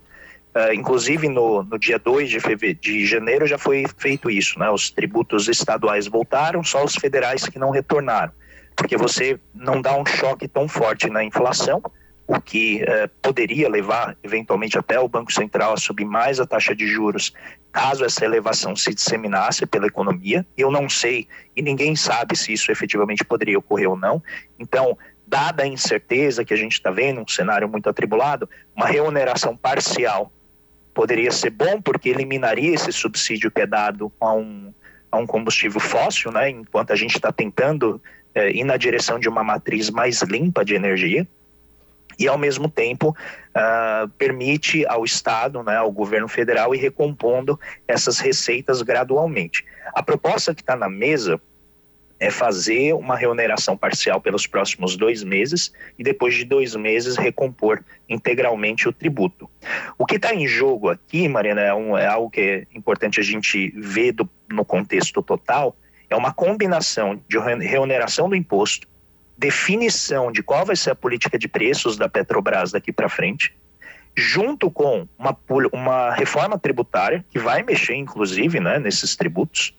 Uh, 0.55 0.71
inclusive 0.71 1.27
no, 1.29 1.63
no 1.63 1.79
dia 1.79 1.97
2 1.97 2.29
de, 2.29 2.73
de 2.75 3.05
janeiro 3.07 3.47
já 3.47 3.57
foi 3.57 3.85
feito 3.97 4.29
isso, 4.29 4.59
né? 4.59 4.69
os 4.69 4.91
tributos 4.91 5.47
estaduais 5.47 6.05
voltaram, 6.05 6.63
só 6.63 6.83
os 6.83 6.95
federais 6.95 7.47
que 7.47 7.57
não 7.57 7.71
retornaram, 7.71 8.31
porque 8.75 8.95
você 8.95 9.39
não 9.51 9.81
dá 9.81 9.97
um 9.97 10.05
choque 10.05 10.47
tão 10.47 10.67
forte 10.67 11.09
na 11.09 11.23
inflação, 11.23 11.81
o 12.25 12.39
que 12.39 12.81
eh, 12.83 13.09
poderia 13.21 13.67
levar 13.67 14.17
eventualmente 14.23 14.77
até 14.77 14.99
o 14.99 15.07
Banco 15.07 15.31
Central 15.31 15.73
a 15.73 15.77
subir 15.77 16.05
mais 16.05 16.39
a 16.39 16.45
taxa 16.45 16.73
de 16.73 16.87
juros, 16.87 17.33
caso 17.71 18.05
essa 18.05 18.23
elevação 18.23 18.75
se 18.75 18.93
disseminasse 18.93 19.65
pela 19.65 19.87
economia. 19.87 20.45
Eu 20.57 20.71
não 20.71 20.87
sei 20.87 21.27
e 21.55 21.61
ninguém 21.61 21.95
sabe 21.95 22.37
se 22.37 22.53
isso 22.53 22.71
efetivamente 22.71 23.25
poderia 23.25 23.59
ocorrer 23.59 23.89
ou 23.89 23.97
não. 23.97 24.23
Então, 24.57 24.97
dada 25.27 25.63
a 25.63 25.67
incerteza 25.67 26.45
que 26.45 26.53
a 26.53 26.57
gente 26.57 26.73
está 26.73 26.91
vendo, 26.91 27.21
um 27.21 27.27
cenário 27.27 27.67
muito 27.67 27.89
atribulado, 27.89 28.49
uma 28.75 28.87
remuneração 28.87 29.55
parcial 29.57 30.31
poderia 30.93 31.31
ser 31.31 31.49
bom 31.49 31.81
porque 31.81 32.09
eliminaria 32.09 32.73
esse 32.73 32.91
subsídio 32.91 33.51
que 33.51 33.61
é 33.61 33.65
dado 33.65 34.13
a 34.21 34.33
um, 34.33 34.73
a 35.11 35.17
um 35.17 35.25
combustível 35.25 35.79
fóssil, 35.79 36.31
né? 36.31 36.51
Enquanto 36.51 36.93
a 36.93 36.95
gente 36.95 37.15
está 37.15 37.31
tentando 37.31 38.01
eh, 38.33 38.51
ir 38.51 38.63
na 38.63 38.77
direção 38.77 39.19
de 39.19 39.27
uma 39.27 39.43
matriz 39.43 39.89
mais 39.89 40.21
limpa 40.21 40.63
de 40.63 40.75
energia 40.75 41.27
e 42.17 42.27
ao 42.27 42.37
mesmo 42.37 42.69
tempo 42.69 43.09
uh, 43.09 44.07
permite 44.17 44.85
ao 44.85 45.03
Estado, 45.03 45.63
né, 45.63 45.77
ao 45.77 45.91
governo 45.91 46.27
federal 46.27 46.73
ir 46.73 46.79
recompondo 46.79 47.59
essas 47.87 48.19
receitas 48.19 48.81
gradualmente. 48.81 49.65
A 49.93 50.01
proposta 50.01 50.53
que 50.53 50.61
está 50.61 50.75
na 50.75 50.89
mesa 50.89 51.39
é 52.19 52.29
fazer 52.29 52.93
uma 52.93 53.17
reoneração 53.17 53.75
parcial 53.75 54.21
pelos 54.21 54.47
próximos 54.47 54.95
dois 54.95 55.23
meses 55.23 55.73
e 55.99 56.03
depois 56.03 56.33
de 56.33 56.45
dois 56.45 56.73
meses 56.73 57.17
recompor 57.17 57.83
integralmente 58.07 58.87
o 58.87 58.93
tributo. 58.93 59.49
O 59.97 60.05
que 60.05 60.15
está 60.15 60.33
em 60.33 60.47
jogo 60.47 60.89
aqui, 60.89 61.27
Mariana, 61.27 61.61
é, 61.61 61.73
um, 61.73 61.97
é, 61.97 62.05
algo 62.07 62.29
que 62.29 62.39
é 62.39 62.77
importante 62.77 63.19
a 63.19 63.23
gente 63.23 63.73
ver 63.75 64.13
do, 64.13 64.29
no 64.49 64.63
contexto 64.63 65.21
total, 65.21 65.75
é 66.09 66.15
uma 66.15 66.33
combinação 66.33 67.19
de 67.27 67.37
reoneração 67.37 68.29
do 68.29 68.35
imposto 68.35 68.87
definição 69.37 70.31
de 70.31 70.43
qual 70.43 70.65
vai 70.65 70.75
ser 70.75 70.91
a 70.91 70.95
política 70.95 71.37
de 71.37 71.47
preços 71.47 71.97
da 71.97 72.07
Petrobras 72.07 72.71
daqui 72.71 72.91
para 72.91 73.09
frente, 73.09 73.55
junto 74.15 74.69
com 74.69 75.07
uma, 75.17 75.37
uma 75.71 76.11
reforma 76.13 76.57
tributária, 76.57 77.25
que 77.29 77.39
vai 77.39 77.63
mexer, 77.63 77.95
inclusive, 77.95 78.59
né, 78.59 78.79
nesses 78.79 79.15
tributos, 79.15 79.75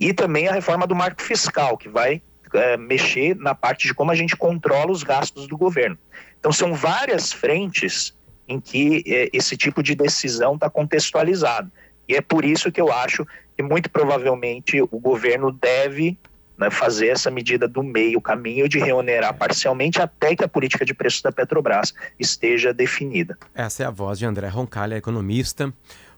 e 0.00 0.12
também 0.12 0.48
a 0.48 0.52
reforma 0.52 0.86
do 0.86 0.94
marco 0.94 1.22
fiscal, 1.22 1.76
que 1.76 1.88
vai 1.88 2.22
é, 2.54 2.76
mexer 2.76 3.36
na 3.36 3.54
parte 3.54 3.86
de 3.86 3.94
como 3.94 4.10
a 4.10 4.14
gente 4.14 4.36
controla 4.36 4.90
os 4.90 5.02
gastos 5.02 5.46
do 5.46 5.56
governo. 5.56 5.98
Então, 6.38 6.52
são 6.52 6.74
várias 6.74 7.32
frentes 7.32 8.14
em 8.48 8.60
que 8.60 9.02
é, 9.06 9.28
esse 9.32 9.56
tipo 9.56 9.82
de 9.82 9.94
decisão 9.94 10.54
está 10.54 10.68
contextualizado. 10.68 11.70
E 12.08 12.14
é 12.14 12.20
por 12.20 12.44
isso 12.44 12.70
que 12.70 12.80
eu 12.80 12.92
acho 12.92 13.26
que, 13.56 13.62
muito 13.62 13.90
provavelmente, 13.90 14.80
o 14.80 15.00
governo 15.00 15.50
deve 15.50 16.18
né, 16.56 16.70
fazer 16.70 17.08
essa 17.08 17.30
medida 17.30 17.66
do 17.66 17.82
meio 17.82 18.20
caminho 18.20 18.68
de 18.68 18.78
reonerar 18.78 19.34
parcialmente 19.34 20.00
até 20.00 20.34
que 20.36 20.44
a 20.44 20.48
política 20.48 20.84
de 20.84 20.94
preços 20.94 21.22
da 21.22 21.32
Petrobras 21.32 21.92
esteja 22.18 22.72
definida. 22.72 23.36
Essa 23.54 23.82
é 23.82 23.86
a 23.86 23.90
voz 23.90 24.18
de 24.18 24.26
André 24.26 24.48
Roncalha, 24.48 24.96
economista, 24.96 25.72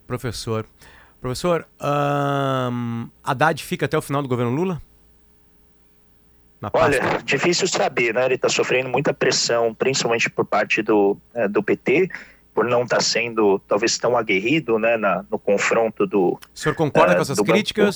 professor. 0.06 0.66
Professor, 1.20 1.66
um, 1.80 3.08
Haddad 3.24 3.62
fica 3.64 3.86
até 3.86 3.96
o 3.96 4.02
final 4.02 4.22
do 4.22 4.28
governo 4.28 4.52
Lula? 4.52 4.80
Olha, 6.72 7.00
difícil 7.24 7.68
saber, 7.68 8.14
né? 8.14 8.24
Ele 8.24 8.34
está 8.34 8.48
sofrendo 8.48 8.88
muita 8.88 9.12
pressão, 9.12 9.74
principalmente 9.74 10.28
por 10.28 10.44
parte 10.44 10.82
do, 10.82 11.16
é, 11.34 11.46
do 11.46 11.62
PT, 11.62 12.08
por 12.54 12.64
não 12.64 12.82
estar 12.82 12.96
tá 12.96 13.02
sendo 13.02 13.58
talvez 13.68 13.98
tão 13.98 14.16
aguerrido 14.16 14.78
né, 14.78 14.96
na, 14.96 15.24
no 15.30 15.38
confronto 15.38 16.06
do. 16.06 16.28
O 16.32 16.40
senhor 16.54 16.74
concorda 16.74 17.12
uh, 17.12 17.16
com 17.16 17.22
essas 17.22 17.40
críticas? 17.40 17.94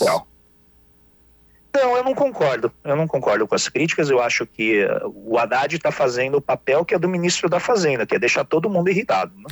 Não, 1.73 1.95
eu 1.95 2.03
não 2.03 2.13
concordo. 2.13 2.71
Eu 2.83 2.95
não 2.95 3.07
concordo 3.07 3.47
com 3.47 3.55
as 3.55 3.69
críticas. 3.69 4.09
Eu 4.09 4.21
acho 4.21 4.45
que 4.45 4.83
uh, 4.83 5.13
o 5.25 5.37
Haddad 5.37 5.75
está 5.75 5.91
fazendo 5.91 6.37
o 6.37 6.41
papel 6.41 6.83
que 6.83 6.93
é 6.93 6.99
do 6.99 7.07
ministro 7.07 7.49
da 7.49 7.59
Fazenda, 7.59 8.05
que 8.05 8.15
é 8.15 8.19
deixar 8.19 8.43
todo 8.43 8.69
mundo 8.69 8.89
irritado. 8.89 9.33
Né? 9.37 9.43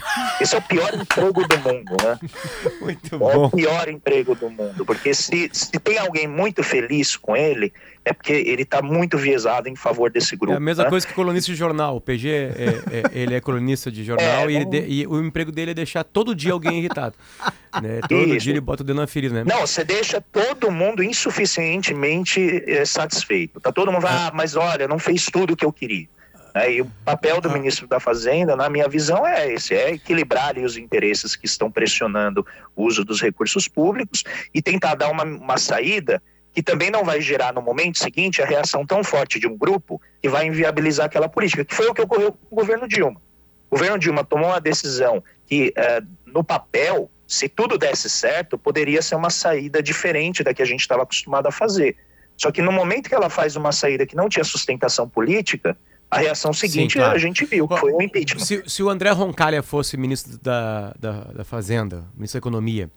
Esse 0.41 0.55
é 0.55 0.57
o 0.57 0.61
pior 0.61 0.93
emprego 0.93 1.47
do 1.47 1.57
mundo, 1.59 1.95
né? 2.03 2.19
Muito 2.81 3.17
bom. 3.17 3.31
É 3.31 3.37
o 3.37 3.49
pior 3.49 3.87
emprego 3.87 4.35
do 4.35 4.49
mundo, 4.49 4.85
porque 4.85 5.13
se, 5.13 5.49
se 5.53 5.71
tem 5.79 5.97
alguém 5.97 6.27
muito 6.27 6.63
feliz 6.63 7.15
com 7.15 7.35
ele, 7.35 7.73
é 8.05 8.13
porque 8.13 8.33
ele 8.33 8.63
está 8.63 8.81
muito 8.81 9.17
viesado 9.17 9.67
em 9.67 9.75
favor 9.75 10.09
desse 10.09 10.35
grupo. 10.35 10.53
É 10.53 10.57
a 10.57 10.59
mesma 10.59 10.85
né? 10.85 10.89
coisa 10.89 11.05
que 11.05 11.13
colunista 11.13 11.51
de 11.51 11.57
jornal. 11.57 11.97
O 11.97 12.01
PG, 12.01 12.29
é, 12.29 12.49
é, 12.91 13.03
ele 13.11 13.35
é 13.35 13.41
colunista 13.41 13.91
de 13.91 14.03
jornal 14.03 14.49
é, 14.49 14.53
e, 14.53 14.65
de, 14.65 14.85
e, 14.87 15.07
o 15.07 15.23
emprego 15.23 15.51
dele 15.51 15.71
é 15.71 15.73
deixar 15.73 16.03
todo 16.03 16.33
dia 16.33 16.53
alguém 16.53 16.79
irritado. 16.79 17.15
né? 17.81 17.99
Todo 18.07 18.29
Isso. 18.29 18.39
dia 18.39 18.53
ele 18.53 18.61
bota 18.61 18.83
o 18.83 18.85
dedo 18.85 18.99
na 18.99 19.07
ferida, 19.07 19.35
né? 19.35 19.43
Não, 19.45 19.67
você 19.67 19.83
deixa 19.83 20.21
todo 20.21 20.71
mundo 20.71 21.03
insuficientemente 21.03 22.63
é, 22.65 22.85
satisfeito. 22.85 23.59
Tá 23.59 23.71
todo 23.71 23.91
mundo, 23.91 24.07
ah, 24.07 24.31
mas 24.33 24.55
olha, 24.55 24.87
não 24.87 24.97
fez 24.97 25.25
tudo 25.25 25.53
o 25.53 25.57
que 25.57 25.65
eu 25.65 25.71
queria. 25.71 26.07
É, 26.55 26.73
e 26.73 26.81
o 26.81 26.85
papel 27.05 27.39
do 27.39 27.49
ah. 27.49 27.53
ministro 27.53 27.87
da 27.87 27.99
Fazenda, 27.99 28.55
na 28.55 28.69
minha 28.69 28.87
visão, 28.87 29.25
é 29.25 29.53
esse: 29.53 29.75
é 29.75 29.91
equilibrar 29.91 30.57
os 30.57 30.77
interesses 30.77 31.35
que 31.35 31.45
estão 31.45 31.69
pressionando 31.69 32.45
o 32.75 32.85
uso 32.85 33.03
dos 33.05 33.21
recursos 33.21 33.67
públicos 33.67 34.23
e 34.53 34.61
tentar 34.61 34.95
dar 34.95 35.09
uma, 35.09 35.23
uma 35.23 35.57
saída 35.57 36.21
que 36.53 36.63
também 36.63 36.89
não 36.89 37.03
vai 37.03 37.21
gerar 37.21 37.53
no 37.53 37.61
momento 37.61 37.99
seguinte 37.99 38.41
a 38.41 38.45
reação 38.45 38.85
tão 38.85 39.03
forte 39.03 39.39
de 39.39 39.47
um 39.47 39.57
grupo 39.57 40.01
que 40.21 40.27
vai 40.27 40.47
inviabilizar 40.47 41.05
aquela 41.05 41.29
política, 41.29 41.63
que 41.63 41.73
foi 41.73 41.87
o 41.87 41.93
que 41.93 42.01
ocorreu 42.01 42.31
com 42.31 42.55
o 42.55 42.55
governo 42.55 42.87
Dilma. 42.87 43.21
O 43.69 43.75
governo 43.75 43.99
Dilma 43.99 44.23
tomou 44.23 44.49
uma 44.49 44.59
decisão 44.59 45.23
que, 45.45 45.73
uh, 45.77 46.07
no 46.25 46.43
papel, 46.43 47.09
se 47.27 47.47
tudo 47.47 47.77
desse 47.77 48.09
certo, 48.09 48.57
poderia 48.57 49.01
ser 49.01 49.15
uma 49.15 49.29
saída 49.29 49.81
diferente 49.83 50.43
da 50.43 50.53
que 50.53 50.61
a 50.61 50.65
gente 50.65 50.81
estava 50.81 51.03
acostumado 51.03 51.47
a 51.47 51.51
fazer. 51.51 51.95
Só 52.35 52.51
que 52.51 52.61
no 52.61 52.71
momento 52.71 53.09
que 53.09 53.15
ela 53.15 53.29
faz 53.29 53.55
uma 53.55 53.71
saída 53.71 54.05
que 54.05 54.15
não 54.15 54.27
tinha 54.27 54.43
sustentação 54.43 55.07
política, 55.07 55.77
a 56.09 56.17
reação 56.17 56.51
seguinte 56.51 56.93
Sim, 56.93 56.99
claro. 56.99 57.15
a 57.15 57.19
gente 57.19 57.45
viu, 57.45 57.67
que 57.67 57.77
foi 57.77 57.91
o 57.93 58.01
impeachment. 58.01 58.43
Se, 58.43 58.63
se, 58.65 58.81
o 58.81 58.89
André 58.89 59.11
Roncalha 59.11 59.61
fosse 59.61 59.95
ministro 59.95 60.39
da, 60.39 60.93
da, 60.99 61.11
da 61.25 61.43
Fazenda, 61.43 62.05
ministro 62.15 62.39
da 62.39 62.43
Economia, 62.43 62.89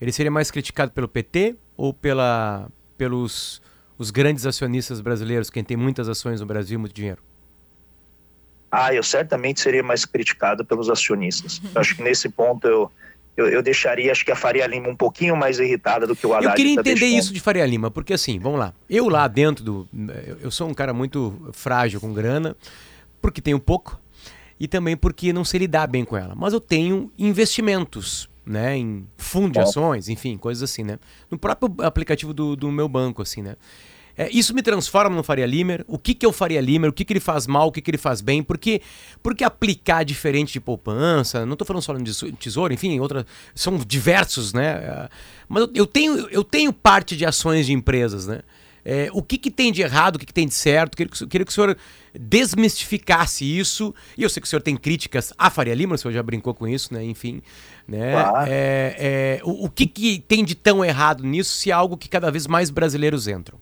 ele 0.00 0.10
seria 0.10 0.30
mais 0.30 0.50
criticado 0.50 0.90
pelo 0.90 1.06
PT 1.06 1.54
ou 1.76 1.94
pela, 1.94 2.68
pelos 2.96 3.60
os 3.98 4.10
grandes 4.10 4.44
acionistas 4.44 5.00
brasileiros, 5.00 5.48
quem 5.48 5.64
tem 5.64 5.76
muitas 5.76 6.08
ações 6.08 6.40
no 6.40 6.46
Brasil, 6.46 6.78
muito 6.78 6.94
dinheiro? 6.94 7.22
Ah, 8.70 8.92
eu 8.92 9.02
certamente 9.02 9.60
seria 9.60 9.82
mais 9.82 10.04
criticado 10.04 10.64
pelos 10.64 10.90
acionistas. 10.90 11.60
acho 11.74 11.96
que 11.96 12.02
nesse 12.02 12.28
ponto 12.28 12.66
eu, 12.66 12.90
eu, 13.36 13.48
eu, 13.48 13.62
deixaria, 13.62 14.12
acho 14.12 14.24
que 14.24 14.30
a 14.30 14.36
Faria 14.36 14.66
Lima 14.66 14.88
um 14.88 14.96
pouquinho 14.96 15.36
mais 15.36 15.58
irritada 15.58 16.06
do 16.06 16.14
que 16.14 16.26
o 16.26 16.34
Haddad. 16.34 16.50
Eu 16.50 16.54
queria 16.54 16.74
tá 16.74 16.80
entender 16.80 17.00
deixando. 17.00 17.18
isso 17.18 17.32
de 17.32 17.40
Faria 17.40 17.64
Lima, 17.64 17.90
porque 17.90 18.12
assim, 18.12 18.38
vamos 18.38 18.58
lá. 18.58 18.74
Eu 18.88 19.08
lá 19.08 19.26
dentro 19.28 19.64
do. 19.64 19.88
Eu 20.40 20.50
sou 20.50 20.68
um 20.68 20.74
cara 20.74 20.92
muito 20.92 21.50
frágil 21.52 22.00
com 22.00 22.12
grana, 22.12 22.56
porque 23.20 23.40
tenho 23.40 23.58
pouco, 23.58 23.98
e 24.58 24.68
também 24.68 24.96
porque 24.96 25.32
não 25.32 25.44
sei 25.44 25.60
lidar 25.60 25.86
bem 25.86 26.04
com 26.04 26.16
ela. 26.16 26.34
Mas 26.34 26.52
eu 26.52 26.60
tenho 26.60 27.10
investimentos 27.18 28.28
né, 28.46 28.76
em 28.76 29.08
fundo 29.16 29.54
de 29.54 29.58
ações, 29.58 30.08
enfim, 30.08 30.36
coisas 30.38 30.62
assim, 30.62 30.84
né? 30.84 30.98
No 31.30 31.36
próprio 31.36 31.74
aplicativo 31.84 32.32
do, 32.32 32.54
do 32.54 32.70
meu 32.70 32.88
banco, 32.88 33.20
assim, 33.20 33.42
né? 33.42 33.56
É, 34.16 34.30
isso 34.30 34.54
me 34.54 34.62
transforma 34.62 35.14
no 35.14 35.22
Faria 35.22 35.44
Limer. 35.44 35.84
O 35.86 35.98
que, 35.98 36.14
que 36.14 36.26
o 36.26 36.32
Faria 36.32 36.60
Limer? 36.60 36.88
O 36.88 36.92
que, 36.92 37.04
que 37.04 37.12
ele 37.12 37.20
faz 37.20 37.46
mal? 37.46 37.68
O 37.68 37.72
que, 37.72 37.82
que 37.82 37.90
ele 37.90 37.98
faz 37.98 38.22
bem? 38.22 38.42
Porque, 38.42 38.80
porque 39.22 39.44
aplicar 39.44 40.04
diferente 40.04 40.54
de 40.54 40.60
poupança, 40.60 41.44
não 41.44 41.52
estou 41.52 41.66
falando 41.66 41.82
só 41.82 41.92
de 41.92 42.32
tesouro, 42.32 42.72
enfim, 42.72 42.98
outra, 42.98 43.26
são 43.54 43.76
diversos, 43.76 44.54
né? 44.54 44.66
É, 44.66 45.08
mas 45.48 45.68
eu 45.74 45.86
tenho, 45.86 46.28
eu 46.30 46.42
tenho 46.42 46.72
parte 46.72 47.14
de 47.14 47.26
ações 47.26 47.66
de 47.66 47.74
empresas, 47.74 48.26
né? 48.26 48.40
É, 48.88 49.08
o 49.12 49.20
que, 49.20 49.36
que 49.36 49.50
tem 49.50 49.72
de 49.72 49.82
errado, 49.82 50.14
o 50.14 50.18
que, 50.18 50.24
que 50.24 50.32
tem 50.32 50.46
de 50.46 50.54
certo? 50.54 50.96
Queria 50.96 51.10
que, 51.10 51.26
queria 51.26 51.44
que 51.44 51.50
o 51.50 51.54
senhor 51.54 51.76
desmistificasse 52.18 53.44
isso. 53.44 53.92
E 54.16 54.22
eu 54.22 54.30
sei 54.30 54.40
que 54.40 54.46
o 54.46 54.48
senhor 54.48 54.62
tem 54.62 54.76
críticas 54.76 55.32
à 55.36 55.50
Faria 55.50 55.74
Lima, 55.74 55.96
o 55.96 55.98
senhor 55.98 56.14
já 56.14 56.22
brincou 56.22 56.54
com 56.54 56.68
isso, 56.68 56.94
né? 56.94 57.04
Enfim. 57.04 57.42
Né? 57.86 58.12
Claro. 58.12 58.50
É, 58.50 58.96
é, 58.98 59.40
o, 59.44 59.66
o 59.66 59.70
que, 59.70 59.86
que 59.86 60.18
tem 60.20 60.44
de 60.44 60.54
tão 60.54 60.84
errado 60.84 61.22
nisso 61.22 61.54
se 61.54 61.70
é 61.70 61.74
algo 61.74 61.96
que 61.96 62.08
cada 62.08 62.30
vez 62.30 62.46
mais 62.46 62.68
brasileiros 62.70 63.28
entram? 63.28 63.58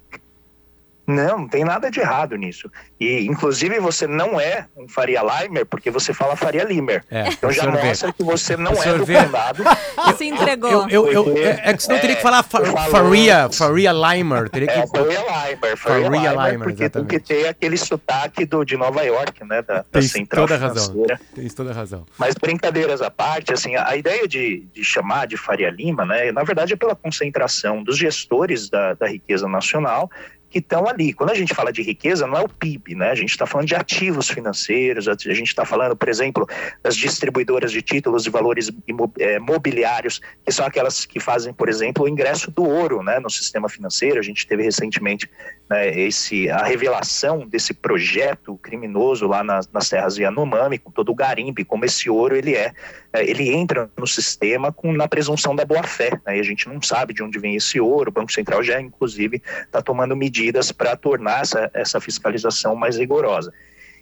Não, 1.06 1.40
não 1.40 1.48
tem 1.48 1.64
nada 1.64 1.90
de 1.90 2.00
errado 2.00 2.34
nisso. 2.36 2.70
E, 2.98 3.26
inclusive, 3.26 3.78
você 3.78 4.06
não 4.06 4.40
é 4.40 4.66
um 4.76 4.88
Faria 4.88 5.20
Limer 5.22 5.66
porque 5.66 5.90
você 5.90 6.14
fala 6.14 6.34
Faria 6.34 6.64
Limer. 6.64 7.04
É, 7.10 7.28
então 7.28 7.52
já 7.52 7.70
mostra 7.70 8.12
que 8.12 8.22
você 8.22 8.56
não 8.56 8.72
é 8.82 8.94
do 8.96 9.06
condado. 9.06 9.62
Se 10.16 10.24
entregou. 10.24 10.70
Eu, 10.70 10.88
eu, 10.88 11.12
eu, 11.12 11.24
porque, 11.24 11.40
é 11.40 11.74
que 11.74 11.82
senão 11.82 11.96
é, 11.96 12.00
teria 12.00 12.16
que 12.16 12.22
falar 12.22 12.42
fa 12.42 12.64
Faria, 12.90 13.50
Faria 13.50 13.92
Limer. 13.92 14.48
Teria 14.48 14.68
que... 14.68 14.78
É, 14.78 14.86
Faria 14.86 15.20
Limer. 15.20 15.76
Faria, 15.76 15.76
Faria 15.76 16.08
Limer, 16.08 16.52
Limer 16.52 16.68
porque, 16.68 16.88
porque 16.88 17.20
tem 17.20 17.46
aquele 17.48 17.76
sotaque 17.76 18.46
do, 18.46 18.64
de 18.64 18.76
Nova 18.76 19.02
York, 19.02 19.44
né? 19.44 19.60
Da, 19.60 19.84
da 19.90 20.02
central 20.02 20.46
toda 20.46 20.58
razão. 20.58 21.06
Tem 21.34 21.48
toda 21.48 21.72
razão. 21.72 22.06
Mas 22.16 22.34
brincadeiras 22.34 23.02
à 23.02 23.10
parte, 23.10 23.52
assim, 23.52 23.76
a, 23.76 23.88
a 23.90 23.96
ideia 23.96 24.26
de, 24.26 24.66
de 24.72 24.82
chamar 24.82 25.26
de 25.26 25.36
Faria 25.36 25.70
Lima, 25.70 26.06
né? 26.06 26.32
Na 26.32 26.44
verdade 26.44 26.72
é 26.72 26.76
pela 26.76 26.94
concentração 26.94 27.82
dos 27.82 27.98
gestores 27.98 28.70
da, 28.70 28.94
da 28.94 29.06
riqueza 29.06 29.46
nacional 29.46 30.10
que 30.54 30.60
estão 30.60 30.88
ali. 30.88 31.12
Quando 31.12 31.30
a 31.30 31.34
gente 31.34 31.52
fala 31.52 31.72
de 31.72 31.82
riqueza, 31.82 32.28
não 32.28 32.38
é 32.38 32.40
o 32.40 32.48
PIB, 32.48 32.94
né? 32.94 33.10
A 33.10 33.14
gente 33.16 33.30
está 33.30 33.44
falando 33.44 33.66
de 33.66 33.74
ativos 33.74 34.30
financeiros, 34.30 35.08
a 35.08 35.14
gente 35.14 35.48
está 35.48 35.64
falando, 35.64 35.96
por 35.96 36.08
exemplo, 36.08 36.46
das 36.80 36.94
distribuidoras 36.94 37.72
de 37.72 37.82
títulos 37.82 38.22
de 38.22 38.30
valores 38.30 38.70
é, 39.18 39.40
mobiliários, 39.40 40.20
que 40.46 40.52
são 40.52 40.64
aquelas 40.64 41.04
que 41.04 41.18
fazem, 41.18 41.52
por 41.52 41.68
exemplo, 41.68 42.04
o 42.04 42.08
ingresso 42.08 42.52
do 42.52 42.62
ouro 42.62 43.02
né, 43.02 43.18
no 43.18 43.28
sistema 43.28 43.68
financeiro. 43.68 44.20
A 44.20 44.22
gente 44.22 44.46
teve 44.46 44.62
recentemente 44.62 45.28
né, 45.68 45.88
esse, 45.98 46.48
a 46.48 46.62
revelação 46.62 47.48
desse 47.48 47.74
projeto 47.74 48.56
criminoso 48.58 49.26
lá 49.26 49.42
nas, 49.42 49.68
nas 49.72 49.88
terras 49.88 50.16
Yanomami, 50.16 50.78
com 50.78 50.92
todo 50.92 51.10
o 51.10 51.16
garimpe, 51.16 51.64
como 51.64 51.84
esse 51.84 52.08
ouro 52.08 52.36
ele 52.36 52.54
é, 52.54 52.72
é 53.12 53.28
ele 53.28 53.52
entra 53.52 53.90
no 53.98 54.06
sistema 54.06 54.70
com, 54.70 54.92
na 54.92 55.08
presunção 55.08 55.56
da 55.56 55.64
boa-fé. 55.64 56.10
Né, 56.24 56.36
e 56.36 56.40
a 56.40 56.44
gente 56.44 56.68
não 56.68 56.80
sabe 56.80 57.12
de 57.12 57.24
onde 57.24 57.40
vem 57.40 57.56
esse 57.56 57.80
ouro, 57.80 58.10
o 58.10 58.12
Banco 58.12 58.30
Central 58.30 58.62
já, 58.62 58.80
inclusive, 58.80 59.42
está 59.66 59.82
tomando 59.82 60.14
medidas 60.14 60.43
medidas 60.44 60.70
para 60.70 60.96
tornar 60.96 61.40
essa, 61.40 61.70
essa 61.72 62.00
fiscalização 62.00 62.74
mais 62.74 62.96
rigorosa. 62.96 63.52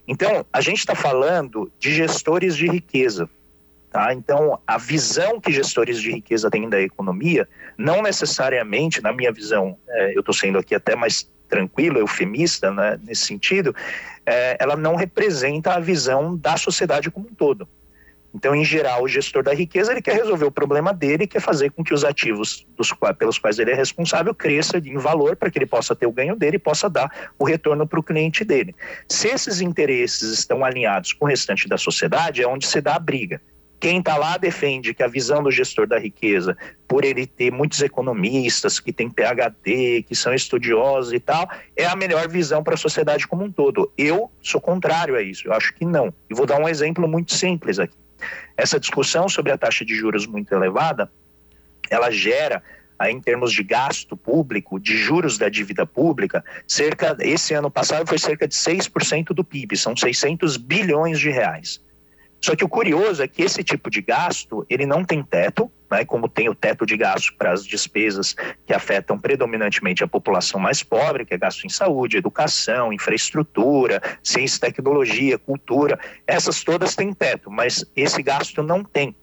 Então, 0.06 0.44
a 0.52 0.60
gente 0.60 0.78
está 0.78 0.94
falando 0.94 1.70
de 1.78 1.94
gestores 1.94 2.56
de 2.56 2.66
riqueza. 2.66 3.28
Tá? 3.90 4.12
Então, 4.12 4.58
a 4.66 4.78
visão 4.78 5.40
que 5.40 5.52
gestores 5.52 6.00
de 6.00 6.10
riqueza 6.10 6.50
têm 6.50 6.68
da 6.68 6.80
economia, 6.80 7.48
não 7.78 8.02
necessariamente, 8.02 9.02
na 9.02 9.12
minha 9.12 9.30
visão, 9.30 9.76
é, 9.88 10.16
eu 10.16 10.20
estou 10.20 10.34
sendo 10.34 10.58
aqui 10.58 10.74
até 10.74 10.96
mais 10.96 11.30
tranquilo, 11.48 11.98
eufemista 11.98 12.70
né, 12.72 12.98
nesse 13.04 13.26
sentido, 13.26 13.76
é, 14.24 14.56
ela 14.58 14.76
não 14.76 14.96
representa 14.96 15.74
a 15.74 15.80
visão 15.80 16.36
da 16.36 16.56
sociedade 16.56 17.10
como 17.10 17.28
um 17.28 17.34
todo. 17.34 17.68
Então, 18.34 18.54
em 18.54 18.64
geral, 18.64 19.02
o 19.02 19.08
gestor 19.08 19.42
da 19.42 19.52
riqueza 19.52 19.92
ele 19.92 20.00
quer 20.00 20.16
resolver 20.16 20.46
o 20.46 20.50
problema 20.50 20.92
dele, 20.92 21.26
quer 21.26 21.40
fazer 21.40 21.70
com 21.70 21.84
que 21.84 21.92
os 21.92 22.02
ativos 22.02 22.66
dos, 22.76 22.92
pelos 23.18 23.38
quais 23.38 23.58
ele 23.58 23.70
é 23.70 23.74
responsável 23.74 24.34
cresça 24.34 24.78
em 24.78 24.96
valor 24.96 25.36
para 25.36 25.50
que 25.50 25.58
ele 25.58 25.66
possa 25.66 25.94
ter 25.94 26.06
o 26.06 26.12
ganho 26.12 26.34
dele 26.34 26.56
e 26.56 26.58
possa 26.58 26.88
dar 26.88 27.10
o 27.38 27.44
retorno 27.44 27.86
para 27.86 28.00
o 28.00 28.02
cliente 28.02 28.44
dele. 28.44 28.74
Se 29.08 29.28
esses 29.28 29.60
interesses 29.60 30.32
estão 30.32 30.64
alinhados 30.64 31.12
com 31.12 31.26
o 31.26 31.28
restante 31.28 31.68
da 31.68 31.76
sociedade, 31.76 32.42
é 32.42 32.48
onde 32.48 32.66
se 32.66 32.80
dá 32.80 32.96
a 32.96 32.98
briga. 32.98 33.40
Quem 33.82 33.98
está 33.98 34.16
lá 34.16 34.36
defende 34.36 34.94
que 34.94 35.02
a 35.02 35.08
visão 35.08 35.42
do 35.42 35.50
gestor 35.50 35.88
da 35.88 35.98
riqueza, 35.98 36.56
por 36.86 37.04
ele 37.04 37.26
ter 37.26 37.50
muitos 37.50 37.82
economistas 37.82 38.78
que 38.78 38.92
têm 38.92 39.10
PhD, 39.10 40.04
que 40.04 40.14
são 40.14 40.32
estudiosos 40.32 41.12
e 41.12 41.18
tal, 41.18 41.50
é 41.76 41.84
a 41.84 41.96
melhor 41.96 42.28
visão 42.28 42.62
para 42.62 42.74
a 42.74 42.76
sociedade 42.76 43.26
como 43.26 43.42
um 43.42 43.50
todo. 43.50 43.92
Eu 43.98 44.30
sou 44.40 44.60
contrário 44.60 45.16
a 45.16 45.20
isso, 45.20 45.48
eu 45.48 45.52
acho 45.52 45.74
que 45.74 45.84
não. 45.84 46.14
E 46.30 46.34
vou 46.34 46.46
dar 46.46 46.60
um 46.60 46.68
exemplo 46.68 47.08
muito 47.08 47.34
simples 47.34 47.80
aqui. 47.80 47.96
Essa 48.56 48.78
discussão 48.78 49.28
sobre 49.28 49.52
a 49.52 49.58
taxa 49.58 49.84
de 49.84 49.94
juros 49.94 50.26
muito 50.26 50.52
elevada, 50.54 51.10
ela 51.90 52.10
gera 52.10 52.62
em 53.08 53.20
termos 53.20 53.52
de 53.52 53.62
gasto 53.62 54.16
público, 54.16 54.78
de 54.78 54.96
juros 54.96 55.36
da 55.38 55.48
dívida 55.48 55.84
pública, 55.84 56.44
cerca 56.66 57.16
esse 57.20 57.54
ano 57.54 57.70
passado 57.70 58.06
foi 58.06 58.18
cerca 58.18 58.46
de 58.46 58.54
6% 58.54 59.28
do 59.34 59.42
PIB, 59.42 59.76
são 59.76 59.96
600 59.96 60.56
bilhões 60.56 61.18
de 61.18 61.30
reais. 61.30 61.80
Só 62.44 62.56
que 62.56 62.64
o 62.64 62.68
curioso 62.68 63.22
é 63.22 63.28
que 63.28 63.42
esse 63.42 63.62
tipo 63.62 63.88
de 63.88 64.02
gasto, 64.02 64.66
ele 64.68 64.84
não 64.84 65.04
tem 65.04 65.22
teto, 65.22 65.70
né, 65.88 66.04
como 66.04 66.28
tem 66.28 66.48
o 66.48 66.54
teto 66.54 66.84
de 66.84 66.96
gasto 66.96 67.32
para 67.36 67.52
as 67.52 67.64
despesas 67.64 68.34
que 68.66 68.74
afetam 68.74 69.16
predominantemente 69.18 70.02
a 70.02 70.08
população 70.08 70.58
mais 70.58 70.82
pobre, 70.82 71.24
que 71.24 71.34
é 71.34 71.38
gasto 71.38 71.64
em 71.64 71.68
saúde, 71.68 72.16
educação, 72.16 72.92
infraestrutura, 72.92 74.02
ciência 74.22 74.56
e 74.56 74.60
tecnologia, 74.60 75.38
cultura, 75.38 76.00
essas 76.26 76.64
todas 76.64 76.96
têm 76.96 77.12
teto, 77.12 77.50
mas 77.50 77.84
esse 77.94 78.20
gasto 78.22 78.62
não 78.62 78.82
tem. 78.82 79.14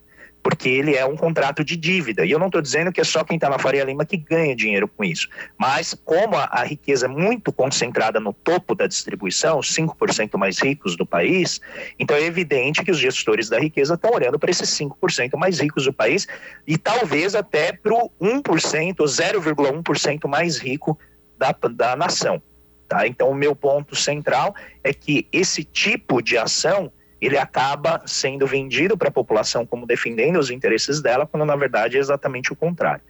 Porque 0.42 0.68
ele 0.68 0.94
é 0.96 1.04
um 1.04 1.16
contrato 1.16 1.64
de 1.64 1.76
dívida. 1.76 2.24
E 2.24 2.30
eu 2.30 2.38
não 2.38 2.46
estou 2.46 2.62
dizendo 2.62 2.92
que 2.92 3.00
é 3.00 3.04
só 3.04 3.22
quem 3.24 3.36
está 3.36 3.48
na 3.48 3.58
Faria 3.58 3.84
Lima 3.84 4.04
que 4.04 4.16
ganha 4.16 4.56
dinheiro 4.56 4.88
com 4.88 5.04
isso. 5.04 5.28
Mas, 5.58 5.94
como 6.04 6.36
a, 6.36 6.44
a 6.44 6.64
riqueza 6.64 7.06
é 7.06 7.08
muito 7.08 7.52
concentrada 7.52 8.18
no 8.18 8.32
topo 8.32 8.74
da 8.74 8.86
distribuição, 8.86 9.58
os 9.58 9.74
5% 9.74 10.36
mais 10.38 10.58
ricos 10.58 10.96
do 10.96 11.04
país, 11.04 11.60
então 11.98 12.16
é 12.16 12.22
evidente 12.22 12.82
que 12.82 12.90
os 12.90 12.98
gestores 12.98 13.48
da 13.48 13.58
riqueza 13.58 13.94
estão 13.94 14.12
olhando 14.12 14.38
para 14.38 14.50
esses 14.50 14.68
5% 14.70 15.36
mais 15.36 15.60
ricos 15.60 15.84
do 15.84 15.92
país 15.92 16.26
e 16.66 16.78
talvez 16.78 17.34
até 17.34 17.72
para 17.72 17.94
o 17.94 18.10
1% 18.20 18.96
ou 19.00 19.06
0,1% 19.06 20.28
mais 20.28 20.58
rico 20.58 20.98
da, 21.36 21.54
da 21.70 21.96
nação. 21.96 22.42
Tá? 22.88 23.06
Então, 23.06 23.30
o 23.30 23.34
meu 23.34 23.54
ponto 23.54 23.94
central 23.94 24.54
é 24.82 24.92
que 24.92 25.26
esse 25.30 25.62
tipo 25.62 26.20
de 26.20 26.36
ação 26.36 26.92
ele 27.20 27.36
acaba 27.36 28.02
sendo 28.06 28.46
vendido 28.46 28.96
para 28.96 29.08
a 29.08 29.12
população 29.12 29.66
como 29.66 29.86
defendendo 29.86 30.38
os 30.38 30.50
interesses 30.50 31.02
dela, 31.02 31.26
quando 31.26 31.44
na 31.44 31.56
verdade 31.56 31.96
é 31.96 32.00
exatamente 32.00 32.52
o 32.52 32.56
contrário. 32.56 33.02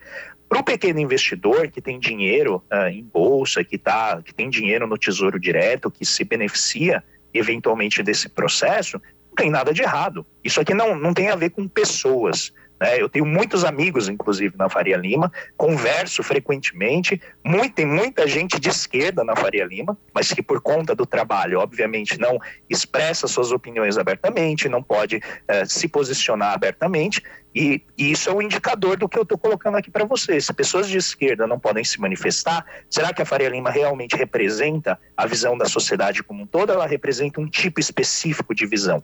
Para 0.48 0.58
o 0.58 0.64
pequeno 0.64 0.98
investidor 0.98 1.68
que 1.68 1.80
tem 1.80 1.98
dinheiro 1.98 2.62
uh, 2.72 2.88
em 2.88 3.04
bolsa, 3.04 3.62
que, 3.62 3.78
tá, 3.78 4.20
que 4.20 4.34
tem 4.34 4.50
dinheiro 4.50 4.86
no 4.86 4.98
tesouro 4.98 5.38
direto, 5.38 5.90
que 5.90 6.04
se 6.04 6.24
beneficia 6.24 7.04
eventualmente 7.32 8.02
desse 8.02 8.28
processo, 8.28 9.00
não 9.28 9.34
tem 9.36 9.48
nada 9.48 9.72
de 9.72 9.82
errado. 9.82 10.26
Isso 10.42 10.60
aqui 10.60 10.74
não, 10.74 10.96
não 10.96 11.14
tem 11.14 11.28
a 11.28 11.36
ver 11.36 11.50
com 11.50 11.68
pessoas. 11.68 12.52
Né? 12.80 13.00
Eu 13.00 13.08
tenho 13.08 13.26
muitos 13.26 13.64
amigos, 13.64 14.08
inclusive, 14.08 14.56
na 14.56 14.68
Faria 14.68 14.96
Lima, 14.96 15.30
converso 15.56 16.22
frequentemente. 16.22 17.20
Muito, 17.44 17.74
tem 17.74 17.86
muita 17.86 18.26
gente 18.26 18.58
de 18.58 18.70
esquerda 18.70 19.22
na 19.22 19.36
Faria 19.36 19.66
Lima, 19.66 19.96
mas 20.14 20.32
que, 20.32 20.42
por 20.42 20.60
conta 20.62 20.94
do 20.94 21.04
trabalho, 21.04 21.60
obviamente, 21.60 22.18
não 22.18 22.38
expressa 22.68 23.28
suas 23.28 23.52
opiniões 23.52 23.98
abertamente, 23.98 24.68
não 24.68 24.82
pode 24.82 25.20
eh, 25.46 25.64
se 25.66 25.86
posicionar 25.86 26.54
abertamente. 26.54 27.22
E, 27.54 27.82
e, 27.98 28.12
isso 28.12 28.30
é 28.30 28.32
um 28.32 28.40
indicador 28.40 28.96
do 28.96 29.08
que 29.08 29.18
eu 29.18 29.24
estou 29.24 29.36
colocando 29.36 29.76
aqui 29.76 29.90
para 29.90 30.04
vocês. 30.04 30.46
Se 30.46 30.52
pessoas 30.52 30.88
de 30.88 30.96
esquerda 30.96 31.46
não 31.46 31.58
podem 31.58 31.84
se 31.84 32.00
manifestar, 32.00 32.64
será 32.88 33.12
que 33.12 33.20
a 33.20 33.26
Faria 33.26 33.48
Lima 33.48 33.70
realmente 33.70 34.16
representa 34.16 34.98
a 35.16 35.26
visão 35.26 35.58
da 35.58 35.66
sociedade 35.66 36.22
como 36.22 36.44
um 36.44 36.46
todo? 36.46 36.72
Ela 36.72 36.86
representa 36.86 37.40
um 37.40 37.48
tipo 37.48 37.80
específico 37.80 38.54
de 38.54 38.66
visão? 38.66 39.02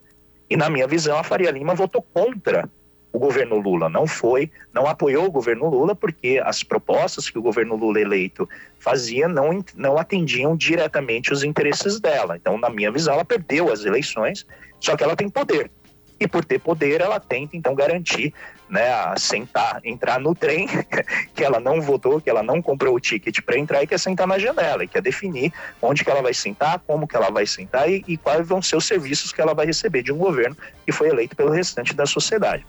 E 0.48 0.56
na 0.56 0.70
minha 0.70 0.86
visão, 0.86 1.18
a 1.18 1.24
Faria 1.24 1.50
Lima 1.50 1.74
votou 1.74 2.00
contra 2.00 2.70
o 3.16 3.18
governo 3.18 3.58
Lula 3.58 3.88
não 3.88 4.06
foi, 4.06 4.50
não 4.74 4.86
apoiou 4.86 5.24
o 5.24 5.30
governo 5.30 5.70
Lula, 5.70 5.96
porque 5.96 6.38
as 6.44 6.62
propostas 6.62 7.30
que 7.30 7.38
o 7.38 7.42
governo 7.42 7.74
Lula 7.74 7.98
eleito 7.98 8.46
fazia 8.78 9.26
não, 9.26 9.64
não 9.74 9.96
atendiam 9.96 10.54
diretamente 10.54 11.32
os 11.32 11.42
interesses 11.42 11.98
dela. 11.98 12.36
Então, 12.36 12.58
na 12.58 12.68
minha 12.68 12.92
visão, 12.92 13.14
ela 13.14 13.24
perdeu 13.24 13.72
as 13.72 13.86
eleições, 13.86 14.46
só 14.78 14.94
que 14.94 15.02
ela 15.02 15.16
tem 15.16 15.30
poder. 15.30 15.70
E 16.20 16.28
por 16.28 16.44
ter 16.44 16.58
poder, 16.58 17.00
ela 17.00 17.18
tenta 17.18 17.56
então 17.56 17.74
garantir, 17.74 18.34
né, 18.68 18.84
sentar, 19.16 19.80
entrar 19.82 20.20
no 20.20 20.34
trem 20.34 20.68
que 21.34 21.42
ela 21.42 21.58
não 21.58 21.80
votou, 21.80 22.20
que 22.20 22.28
ela 22.28 22.42
não 22.42 22.60
comprou 22.60 22.94
o 22.94 23.00
ticket 23.00 23.40
para 23.40 23.58
entrar 23.58 23.82
e 23.82 23.86
quer 23.86 23.98
sentar 23.98 24.26
na 24.26 24.38
janela, 24.38 24.84
e 24.84 24.88
quer 24.88 25.00
definir 25.00 25.50
onde 25.80 26.04
que 26.04 26.10
ela 26.10 26.20
vai 26.20 26.34
sentar, 26.34 26.80
como 26.86 27.08
que 27.08 27.16
ela 27.16 27.30
vai 27.30 27.46
sentar 27.46 27.90
e, 27.90 28.04
e 28.06 28.18
quais 28.18 28.46
vão 28.46 28.60
ser 28.60 28.76
os 28.76 28.84
serviços 28.84 29.32
que 29.32 29.40
ela 29.40 29.54
vai 29.54 29.64
receber 29.64 30.02
de 30.02 30.12
um 30.12 30.18
governo 30.18 30.54
que 30.84 30.92
foi 30.92 31.08
eleito 31.08 31.34
pelo 31.34 31.50
restante 31.50 31.94
da 31.94 32.04
sociedade. 32.04 32.62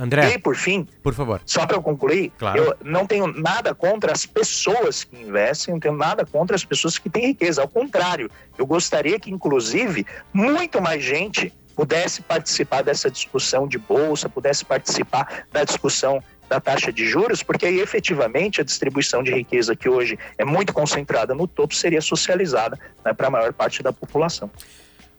André. 0.00 0.32
E 0.32 0.38
por 0.38 0.56
fim, 0.56 0.88
por 1.02 1.12
favor. 1.12 1.42
Só 1.44 1.66
para 1.66 1.76
eu 1.76 1.82
concluir, 1.82 2.32
claro. 2.38 2.58
eu 2.58 2.76
não 2.82 3.06
tenho 3.06 3.26
nada 3.26 3.74
contra 3.74 4.12
as 4.12 4.24
pessoas 4.24 5.04
que 5.04 5.14
investem, 5.20 5.74
não 5.74 5.80
tenho 5.80 5.94
nada 5.94 6.24
contra 6.24 6.56
as 6.56 6.64
pessoas 6.64 6.96
que 6.96 7.10
têm 7.10 7.26
riqueza. 7.26 7.60
Ao 7.60 7.68
contrário, 7.68 8.30
eu 8.56 8.64
gostaria 8.64 9.20
que, 9.20 9.30
inclusive, 9.30 10.06
muito 10.32 10.80
mais 10.80 11.04
gente 11.04 11.52
pudesse 11.76 12.22
participar 12.22 12.82
dessa 12.82 13.10
discussão 13.10 13.68
de 13.68 13.76
bolsa, 13.76 14.26
pudesse 14.26 14.64
participar 14.64 15.44
da 15.52 15.64
discussão 15.64 16.22
da 16.48 16.58
taxa 16.58 16.90
de 16.90 17.06
juros, 17.06 17.42
porque 17.42 17.66
aí 17.66 17.78
efetivamente 17.78 18.60
a 18.60 18.64
distribuição 18.64 19.22
de 19.22 19.30
riqueza 19.30 19.76
que 19.76 19.88
hoje 19.88 20.18
é 20.38 20.44
muito 20.46 20.72
concentrada 20.72 21.34
no 21.34 21.46
topo 21.46 21.74
seria 21.74 22.00
socializada 22.00 22.78
né, 23.04 23.12
para 23.12 23.28
a 23.28 23.30
maior 23.30 23.52
parte 23.52 23.82
da 23.82 23.92
população. 23.92 24.50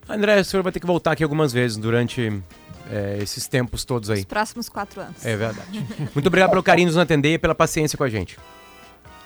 André, 0.10 0.39
o 0.39 0.44
senhor 0.44 0.63
vai 0.63 0.72
ter 0.72 0.80
que 0.80 0.88
voltar 0.88 1.12
aqui 1.12 1.24
algumas 1.24 1.54
vezes 1.54 1.78
durante 1.78 2.41
é, 2.89 3.17
esses 3.22 3.48
tempos 3.48 3.84
todos 3.84 4.10
aí. 4.10 4.20
Os 4.20 4.26
próximos 4.26 4.70
quatro 4.70 5.02
anos. 5.02 5.26
É 5.26 5.36
verdade. 5.36 5.86
Muito 6.13 6.28
obrigado 6.28 6.50
pelo 6.50 6.63
carinho 6.63 6.88
nos 6.88 6.98
atender 6.98 7.34
e 7.34 7.38
pela 7.38 7.56
paciência 7.56 7.98
com 7.98 8.04
a 8.04 8.10
gente. 8.10 8.38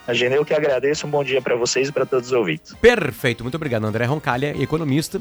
Imagina, 0.06 0.36
eu 0.36 0.44
que 0.44 0.54
agradeço. 0.54 1.04
Um 1.06 1.10
bom 1.10 1.24
dia 1.24 1.42
para 1.42 1.56
vocês 1.56 1.88
e 1.88 1.92
para 1.92 2.06
todos 2.06 2.28
os 2.28 2.32
ouvintes. 2.32 2.74
Perfeito. 2.74 3.42
Muito 3.42 3.56
obrigado, 3.56 3.84
André 3.84 4.04
Roncalha, 4.04 4.54
economista, 4.62 5.20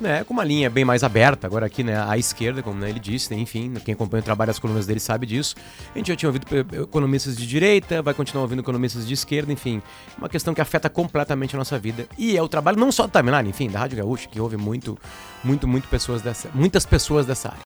né, 0.00 0.24
com 0.24 0.32
uma 0.32 0.42
linha 0.42 0.70
bem 0.70 0.86
mais 0.86 1.04
aberta, 1.04 1.46
agora 1.46 1.66
aqui 1.66 1.84
né, 1.84 2.02
à 2.02 2.16
esquerda, 2.16 2.62
como 2.62 2.80
né, 2.80 2.88
ele 2.88 2.98
disse, 2.98 3.32
né, 3.32 3.38
enfim, 3.38 3.74
quem 3.84 3.92
acompanha 3.92 4.22
o 4.22 4.24
trabalho 4.24 4.48
das 4.48 4.58
colunas 4.58 4.86
dele 4.86 5.00
sabe 5.00 5.26
disso. 5.26 5.54
A 5.94 5.98
gente 5.98 6.08
já 6.08 6.16
tinha 6.16 6.30
ouvido 6.30 6.46
economistas 6.82 7.36
de 7.36 7.46
direita, 7.46 8.00
vai 8.00 8.14
continuar 8.14 8.42
ouvindo 8.42 8.60
economistas 8.60 9.06
de 9.06 9.12
esquerda, 9.12 9.52
enfim, 9.52 9.82
uma 10.16 10.30
questão 10.30 10.54
que 10.54 10.62
afeta 10.62 10.88
completamente 10.88 11.54
a 11.54 11.58
nossa 11.58 11.78
vida. 11.78 12.06
E 12.16 12.34
é 12.34 12.42
o 12.42 12.48
trabalho 12.48 12.78
não 12.78 12.90
só 12.90 13.06
do 13.06 13.12
Timeline, 13.12 13.50
enfim, 13.50 13.68
da 13.68 13.80
Rádio 13.80 13.98
Gaúcha, 13.98 14.28
que 14.28 14.40
ouve 14.40 14.56
muito, 14.56 14.98
muito, 15.44 15.68
muito 15.68 15.86
pessoas 15.88 16.22
dessa, 16.22 16.48
muitas 16.54 16.86
pessoas 16.86 17.26
dessa 17.26 17.50
área. 17.50 17.60